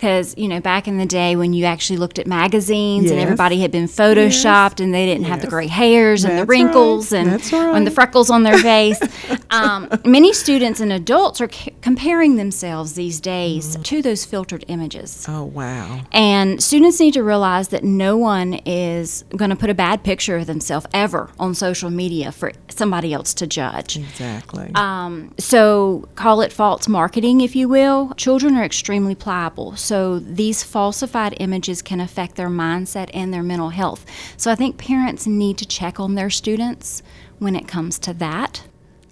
Because 0.00 0.34
you 0.38 0.48
know 0.48 0.60
back 0.60 0.88
in 0.88 0.96
the 0.96 1.04
day 1.04 1.36
when 1.36 1.52
you 1.52 1.66
actually 1.66 1.98
looked 1.98 2.18
at 2.18 2.26
magazines 2.26 3.10
and 3.10 3.20
everybody 3.20 3.60
had 3.60 3.70
been 3.70 3.84
photoshopped 3.84 4.80
and 4.80 4.94
they 4.94 5.04
didn't 5.04 5.26
have 5.26 5.42
the 5.42 5.46
gray 5.46 5.66
hairs 5.66 6.24
and 6.24 6.38
the 6.38 6.46
wrinkles 6.46 7.12
right. 7.12 7.18
and, 7.20 7.30
That's 7.32 7.52
and 7.52 7.86
the 7.86 7.90
freckles 7.90 8.30
on 8.30 8.42
their 8.42 8.56
face. 8.58 8.98
um, 9.50 9.90
many 10.06 10.32
students 10.32 10.80
and 10.80 10.90
adults 10.90 11.38
are 11.42 11.50
c- 11.50 11.74
comparing 11.82 12.36
themselves 12.36 12.94
these 12.94 13.20
days 13.20 13.60
Mm-hmm. 13.60 13.82
to 13.82 14.00
those 14.02 14.24
filtered 14.24 14.64
images. 14.68 15.26
Oh, 15.28 15.44
wow. 15.44 16.02
And 16.12 16.62
students 16.62 16.98
need 17.00 17.14
to 17.14 17.22
realize 17.22 17.68
that 17.68 17.84
no 17.84 18.16
one 18.16 18.54
is 18.64 19.24
going 19.36 19.50
to 19.50 19.56
put 19.56 19.68
a 19.70 19.74
bad 19.74 20.02
picture 20.04 20.36
of 20.36 20.46
themselves 20.46 20.86
ever 20.94 21.30
on 21.38 21.54
social 21.54 21.90
media 21.90 22.32
for 22.32 22.52
somebody 22.68 23.12
else 23.12 23.34
to 23.34 23.46
judge. 23.46 23.96
Exactly. 23.98 24.70
Um, 24.74 25.34
so 25.38 26.08
call 26.14 26.40
it 26.40 26.52
false 26.52 26.88
marketing, 26.88 27.40
if 27.40 27.54
you 27.54 27.68
will. 27.68 28.14
Children 28.16 28.56
are 28.56 28.64
extremely 28.64 29.14
pliable, 29.14 29.76
so 29.76 29.89
these 30.20 30.62
falsified 30.62 31.34
images 31.40 31.82
can 31.82 32.00
affect 32.00 32.36
their 32.36 32.48
mindset 32.48 33.10
and 33.12 33.32
their 33.32 33.42
mental 33.42 33.70
health. 33.70 34.06
So 34.36 34.50
I 34.50 34.54
think 34.54 34.78
parents 34.78 35.26
need 35.26 35.58
to 35.58 35.66
check 35.66 35.98
on 35.98 36.14
their 36.14 36.30
students 36.30 37.02
when 37.38 37.56
it 37.56 37.66
comes 37.66 37.98
to 38.00 38.14
that. 38.14 38.62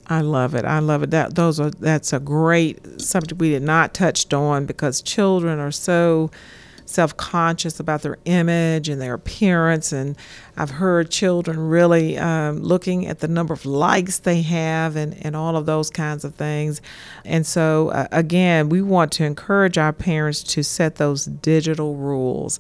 I 0.07 0.21
love 0.21 0.55
it. 0.55 0.65
I 0.65 0.79
love 0.79 1.03
it. 1.03 1.11
That 1.11 1.35
those 1.35 1.61
are 1.61 1.71
that's 1.71 2.13
a 2.13 2.21
great 2.21 3.01
subject 3.01 3.41
we 3.41 3.51
did 3.51 3.63
not 3.63 3.93
touched 3.93 4.33
on 4.33 4.65
because 4.65 5.03
children 5.03 5.59
are 5.59 5.71
so 5.71 6.31
self-conscious 6.89 7.79
about 7.79 8.01
their 8.01 8.17
image 8.25 8.89
and 8.89 9.01
their 9.01 9.15
appearance 9.15 9.93
and 9.93 10.17
i've 10.57 10.71
heard 10.71 11.11
children 11.11 11.59
really 11.59 12.17
um, 12.17 12.63
looking 12.63 13.07
at 13.07 13.19
the 13.19 13.29
number 13.29 13.53
of 13.53 13.67
likes 13.67 14.21
they 14.21 14.41
have 14.41 14.97
and, 14.97 15.15
and 15.25 15.37
all 15.37 15.55
of 15.55 15.67
those 15.67 15.91
kinds 15.91 16.25
of 16.25 16.35
things 16.35 16.81
and 17.27 17.47
so 17.47 17.91
uh, 17.91 18.09
again 18.11 18.71
we 18.71 18.81
want 18.81 19.13
to 19.13 19.23
encourage 19.23 19.77
our 19.77 19.93
parents 19.93 20.43
to 20.43 20.63
set 20.63 20.95
those 20.97 21.27
digital 21.27 21.95
rules 21.95 22.59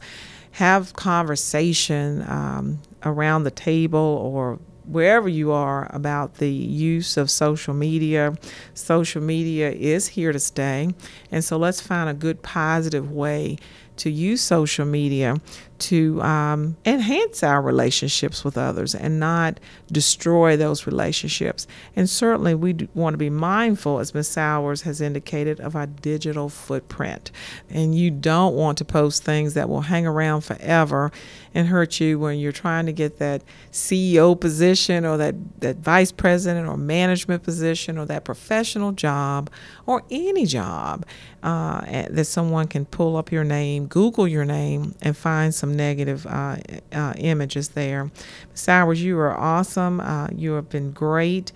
have 0.53 0.93
conversation 0.93 2.23
um, 2.29 2.81
around 3.05 3.45
the 3.45 3.51
table 3.51 3.99
or 3.99 4.59
wherever 4.88 5.29
you 5.29 5.53
are 5.53 5.87
about 5.95 6.35
the 6.35 6.51
use 6.51 7.17
of 7.17 7.31
social 7.31 7.75
media. 7.75 8.35
Social 8.75 9.23
media 9.23 9.71
is 9.71 10.09
here 10.09 10.33
to 10.33 10.38
stay. 10.38 10.88
And 11.31 11.45
so 11.45 11.59
let's 11.59 11.81
find 11.81 12.09
a 12.09 12.14
good, 12.14 12.43
positive 12.43 13.12
way 13.12 13.59
to 13.99 14.11
use 14.11 14.41
social 14.41 14.87
media 14.87 15.41
to 15.79 16.21
um, 16.23 16.77
enhance 16.85 17.43
our 17.43 17.63
relationships 17.63 18.45
with 18.45 18.59
others 18.59 18.95
and 18.95 19.21
not 19.21 19.61
destroy 19.91 20.57
those 20.57 20.87
relationships. 20.87 21.67
And 21.95 22.11
certainly, 22.11 22.55
we 22.55 22.89
want 22.95 23.15
to 23.15 23.19
be 23.19 23.31
mindful, 23.31 24.01
as 24.01 24.15
Ms. 24.15 24.29
Sowers 24.29 24.83
has 24.83 25.01
indicated, 25.01 25.61
of 25.61 25.77
our 25.77 25.87
digital 25.87 26.49
footprint. 26.49 27.31
And 27.71 27.95
you 27.95 28.11
don't 28.11 28.55
want 28.55 28.79
to 28.79 28.85
post 28.85 29.23
things 29.23 29.55
that 29.55 29.69
will 29.69 29.83
hang 29.83 30.07
around 30.07 30.43
forever 30.43 31.13
and 31.55 31.69
hurt 31.69 32.01
you 32.01 32.19
when 32.19 32.39
you're 32.39 32.53
trying 32.53 32.87
to 32.87 32.93
get 32.93 33.19
that 33.19 33.43
CEO 33.73 34.39
position 34.39 35.05
or 35.05 35.17
that, 35.17 35.35
that 35.61 35.77
vice 35.77 36.13
president 36.13 36.69
or 36.69 36.77
management 36.77 37.43
position 37.43 37.99
or 37.99 38.05
that 38.07 38.25
professional 38.25 38.93
job 38.93 39.51
or 39.87 40.03
any 40.11 40.45
job 40.45 41.07
uh, 41.43 42.07
that 42.11 42.25
someone 42.25 42.67
can 42.67 42.85
pull 42.85 43.17
up 43.17 43.31
your 43.31 43.45
name, 43.45 43.87
Google 43.88 44.29
your 44.29 44.44
name, 44.44 44.94
and 45.01 45.16
find 45.16 45.55
some 45.55 45.77
negative 45.77 46.27
uh, 46.27 46.57
uh, 46.92 47.14
images 47.16 47.70
there. 47.70 48.11
Sowers, 48.55 49.03
you 49.03 49.18
are 49.18 49.37
awesome. 49.37 50.01
Uh, 50.01 50.29
you 50.35 50.53
have 50.53 50.68
been 50.68 50.92
great. 50.92 51.53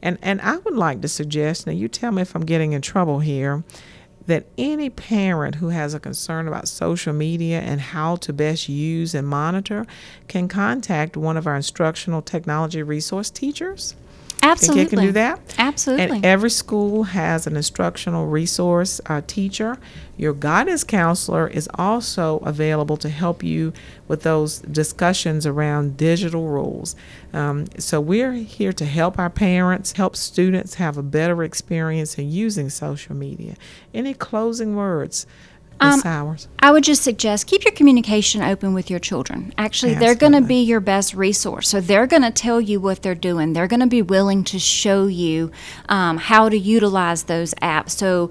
And, 0.00 0.18
and 0.22 0.40
I 0.40 0.56
would 0.58 0.74
like 0.76 1.00
to 1.02 1.08
suggest 1.08 1.66
now, 1.66 1.72
you 1.72 1.88
tell 1.88 2.12
me 2.12 2.22
if 2.22 2.34
I'm 2.34 2.44
getting 2.44 2.72
in 2.72 2.82
trouble 2.82 3.20
here 3.20 3.62
that 4.26 4.46
any 4.56 4.88
parent 4.88 5.56
who 5.56 5.68
has 5.68 5.94
a 5.94 6.00
concern 6.00 6.46
about 6.46 6.68
social 6.68 7.12
media 7.12 7.60
and 7.60 7.80
how 7.80 8.16
to 8.16 8.32
best 8.32 8.68
use 8.68 9.14
and 9.14 9.26
monitor 9.26 9.86
can 10.28 10.48
contact 10.48 11.16
one 11.16 11.36
of 11.36 11.46
our 11.46 11.56
instructional 11.56 12.22
technology 12.22 12.82
resource 12.82 13.30
teachers. 13.30 13.96
Absolutely. 14.42 14.82
Think 14.82 14.92
you 14.92 14.98
can 14.98 15.06
do 15.06 15.12
that? 15.12 15.54
Absolutely. 15.56 16.16
And 16.16 16.26
every 16.26 16.50
school 16.50 17.04
has 17.04 17.46
an 17.46 17.56
instructional 17.56 18.26
resource 18.26 19.00
uh, 19.06 19.22
teacher. 19.26 19.78
Your 20.16 20.34
guidance 20.34 20.84
counselor 20.84 21.46
is 21.48 21.68
also 21.74 22.38
available 22.38 22.96
to 22.98 23.08
help 23.08 23.42
you 23.42 23.72
with 24.08 24.22
those 24.24 24.58
discussions 24.58 25.46
around 25.46 25.96
digital 25.96 26.48
rules. 26.48 26.96
Um, 27.32 27.66
so 27.78 28.00
we're 28.00 28.32
here 28.32 28.72
to 28.72 28.84
help 28.84 29.18
our 29.18 29.30
parents, 29.30 29.92
help 29.92 30.16
students 30.16 30.74
have 30.74 30.98
a 30.98 31.02
better 31.02 31.42
experience 31.44 32.18
in 32.18 32.30
using 32.30 32.68
social 32.68 33.14
media. 33.14 33.54
Any 33.94 34.12
closing 34.12 34.76
words, 34.76 35.26
Ms. 35.82 36.04
Um? 36.04 36.38
I 36.58 36.70
would 36.70 36.84
just 36.84 37.02
suggest 37.02 37.46
keep 37.46 37.64
your 37.64 37.74
communication 37.74 38.42
open 38.42 38.74
with 38.74 38.90
your 38.90 38.98
children. 38.98 39.52
Actually, 39.58 39.94
they're 39.94 40.14
going 40.14 40.32
to 40.32 40.40
be 40.40 40.62
your 40.62 40.80
best 40.80 41.14
resource. 41.14 41.68
So 41.68 41.80
they're 41.80 42.06
going 42.06 42.22
to 42.22 42.30
tell 42.30 42.60
you 42.60 42.80
what 42.80 43.02
they're 43.02 43.14
doing. 43.14 43.52
They're 43.52 43.66
going 43.66 43.80
to 43.80 43.86
be 43.86 44.02
willing 44.02 44.44
to 44.44 44.58
show 44.58 45.06
you 45.06 45.50
um, 45.88 46.18
how 46.18 46.48
to 46.48 46.56
utilize 46.56 47.24
those 47.24 47.54
apps. 47.54 47.90
So, 47.90 48.30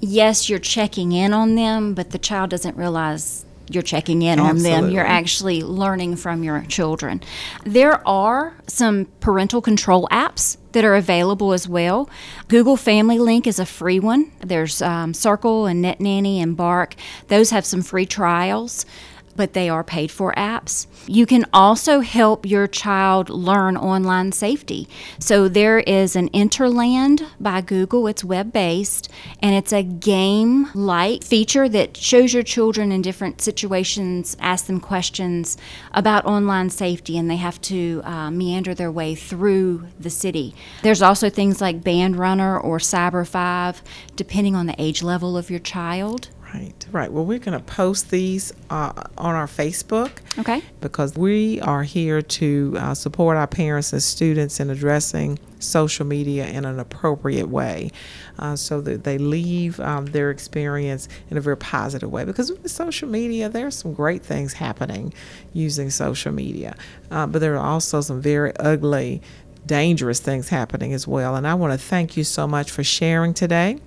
yes, 0.00 0.48
you're 0.48 0.58
checking 0.58 1.12
in 1.12 1.32
on 1.32 1.54
them, 1.54 1.94
but 1.94 2.10
the 2.10 2.18
child 2.18 2.50
doesn't 2.50 2.76
realize 2.76 3.44
you're 3.74 3.82
checking 3.82 4.22
in 4.22 4.38
on 4.38 4.58
them. 4.58 4.90
You're 4.90 5.06
actually 5.06 5.62
learning 5.62 6.16
from 6.16 6.42
your 6.42 6.62
children. 6.68 7.22
There 7.64 8.06
are 8.06 8.54
some 8.66 9.06
parental 9.20 9.60
control 9.60 10.08
apps 10.10 10.56
that 10.72 10.84
are 10.84 10.94
available 10.94 11.52
as 11.52 11.68
well. 11.68 12.08
Google 12.48 12.76
Family 12.76 13.18
Link 13.18 13.46
is 13.46 13.58
a 13.58 13.66
free 13.66 14.00
one. 14.00 14.32
There's 14.40 14.80
um, 14.82 15.14
Circle 15.14 15.66
and 15.66 15.82
Net 15.82 16.00
Nanny 16.00 16.40
and 16.40 16.56
Bark. 16.56 16.94
Those 17.28 17.50
have 17.50 17.64
some 17.64 17.82
free 17.82 18.06
trials, 18.06 18.86
but 19.36 19.52
they 19.52 19.68
are 19.68 19.84
paid 19.84 20.10
for 20.10 20.32
apps. 20.34 20.86
You 21.06 21.26
can 21.26 21.44
also 21.52 22.00
help 22.00 22.46
your 22.46 22.66
child 22.66 23.30
learn 23.30 23.76
online 23.76 24.32
safety. 24.32 24.88
So 25.18 25.48
there 25.48 25.80
is 25.80 26.16
an 26.16 26.28
Interland 26.30 27.26
by 27.40 27.60
Google. 27.60 28.06
It's 28.06 28.24
web 28.24 28.52
based 28.52 29.10
and 29.40 29.54
it's 29.54 29.72
a 29.72 29.82
game 29.82 30.68
like 30.74 31.24
feature 31.24 31.68
that 31.68 31.96
shows 31.96 32.32
your 32.34 32.42
children 32.42 32.92
in 32.92 33.02
different 33.02 33.40
situations, 33.40 34.36
ask 34.40 34.66
them 34.66 34.80
questions 34.80 35.56
about 35.92 36.24
online 36.24 36.70
safety, 36.70 37.18
and 37.18 37.30
they 37.30 37.36
have 37.36 37.60
to 37.62 38.02
uh, 38.04 38.30
meander 38.30 38.74
their 38.74 38.90
way 38.90 39.14
through 39.14 39.86
the 39.98 40.10
city. 40.10 40.54
There's 40.82 41.02
also 41.02 41.30
things 41.30 41.60
like 41.60 41.80
Bandrunner 41.80 42.62
or 42.62 42.78
Cyberfive, 42.78 43.80
depending 44.16 44.54
on 44.54 44.66
the 44.66 44.74
age 44.78 45.02
level 45.02 45.36
of 45.36 45.50
your 45.50 45.60
child. 45.60 46.28
Right, 46.52 46.86
right. 46.92 47.10
Well, 47.10 47.24
we're 47.24 47.38
going 47.38 47.58
to 47.58 47.64
post 47.64 48.10
these 48.10 48.52
uh, 48.68 48.92
on 49.16 49.34
our 49.34 49.46
Facebook. 49.46 50.10
Okay. 50.38 50.62
Because 50.80 51.16
we 51.16 51.60
are 51.62 51.82
here 51.82 52.20
to 52.20 52.76
uh, 52.78 52.94
support 52.94 53.36
our 53.36 53.46
parents 53.46 53.92
and 53.92 54.02
students 54.02 54.60
in 54.60 54.68
addressing 54.68 55.38
social 55.60 56.04
media 56.04 56.46
in 56.46 56.64
an 56.64 56.78
appropriate 56.78 57.48
way 57.48 57.90
uh, 58.38 58.56
so 58.56 58.80
that 58.82 59.04
they 59.04 59.16
leave 59.16 59.80
um, 59.80 60.06
their 60.06 60.30
experience 60.30 61.08
in 61.30 61.36
a 61.36 61.40
very 61.40 61.56
positive 61.56 62.10
way. 62.10 62.24
Because 62.24 62.50
with 62.50 62.70
social 62.70 63.08
media, 63.08 63.48
there's 63.48 63.76
some 63.76 63.94
great 63.94 64.22
things 64.22 64.54
happening 64.54 65.14
using 65.52 65.88
social 65.88 66.32
media, 66.32 66.76
uh, 67.10 67.26
but 67.26 67.38
there 67.40 67.54
are 67.54 67.64
also 67.64 68.00
some 68.00 68.20
very 68.20 68.54
ugly, 68.56 69.22
dangerous 69.64 70.20
things 70.20 70.48
happening 70.48 70.92
as 70.92 71.06
well. 71.06 71.36
And 71.36 71.46
I 71.46 71.54
want 71.54 71.72
to 71.72 71.78
thank 71.78 72.16
you 72.16 72.24
so 72.24 72.46
much 72.46 72.70
for 72.70 72.84
sharing 72.84 73.32
today. 73.32 73.78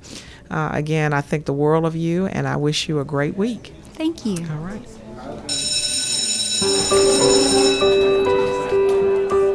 Uh, 0.50 0.70
again, 0.72 1.14
I 1.14 1.22
think 1.22 1.46
the 1.46 1.54
world 1.54 1.86
of 1.86 1.96
you, 1.96 2.28
and 2.28 2.48
I 2.48 2.56
wish 2.56 2.88
you 2.88 3.00
a 3.00 3.06
great 3.06 3.36
week. 3.38 3.74
Thank 3.94 4.26
you. 4.26 4.38
All 4.52 4.58
right. 4.58 4.82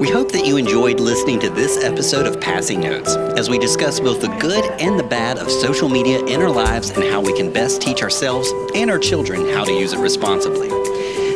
We 0.01 0.09
hope 0.09 0.33
that 0.33 0.47
you 0.47 0.57
enjoyed 0.57 0.99
listening 0.99 1.41
to 1.41 1.51
this 1.51 1.85
episode 1.85 2.27
of 2.27 2.41
Passing 2.41 2.81
Notes 2.81 3.17
as 3.37 3.51
we 3.51 3.59
discuss 3.59 4.01
both 4.01 4.23
the 4.23 4.35
good 4.39 4.65
and 4.81 4.99
the 4.99 5.03
bad 5.03 5.39
of 5.39 5.51
social 5.51 5.91
media 5.91 6.25
in 6.25 6.41
our 6.41 6.51
lives 6.51 6.89
and 6.91 7.05
how 7.05 7.21
we 7.21 7.37
can 7.37 7.53
best 7.53 7.83
teach 7.83 8.03
ourselves 8.03 8.51
and 8.75 8.91
our 8.91 8.99
children 8.99 9.47
how 9.51 9.63
to 9.63 9.73
use 9.73 9.93
it 9.93 9.99
responsibly. 9.99 10.80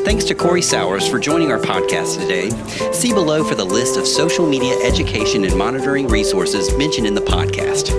Thanks 0.04 0.24
to 0.26 0.34
Cori 0.34 0.60
Sowers 0.60 1.08
for 1.08 1.18
joining 1.18 1.50
our 1.50 1.58
podcast 1.58 2.20
today. 2.20 2.50
See 2.92 3.12
below 3.14 3.42
for 3.42 3.54
the 3.54 3.64
list 3.64 3.96
of 3.96 4.06
social 4.06 4.46
media 4.46 4.74
education 4.84 5.44
and 5.44 5.56
monitoring 5.56 6.08
resources 6.08 6.76
mentioned 6.76 7.06
in 7.06 7.14
the 7.14 7.22
podcast. 7.22 7.90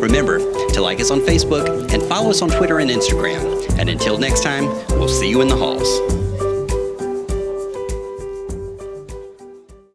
Remember 0.00 0.38
to 0.72 0.80
like 0.82 1.00
us 1.00 1.10
on 1.10 1.20
Facebook 1.20 1.90
and 1.92 2.02
follow 2.02 2.30
us 2.30 2.42
on 2.42 2.50
Twitter 2.50 2.80
and 2.80 2.90
Instagram. 2.90 3.78
And 3.78 3.88
until 3.88 4.18
next 4.18 4.42
time, 4.42 4.66
we'll 4.90 5.08
see 5.08 5.28
you 5.30 5.40
in 5.40 5.48
the 5.48 5.56
halls. 5.56 5.88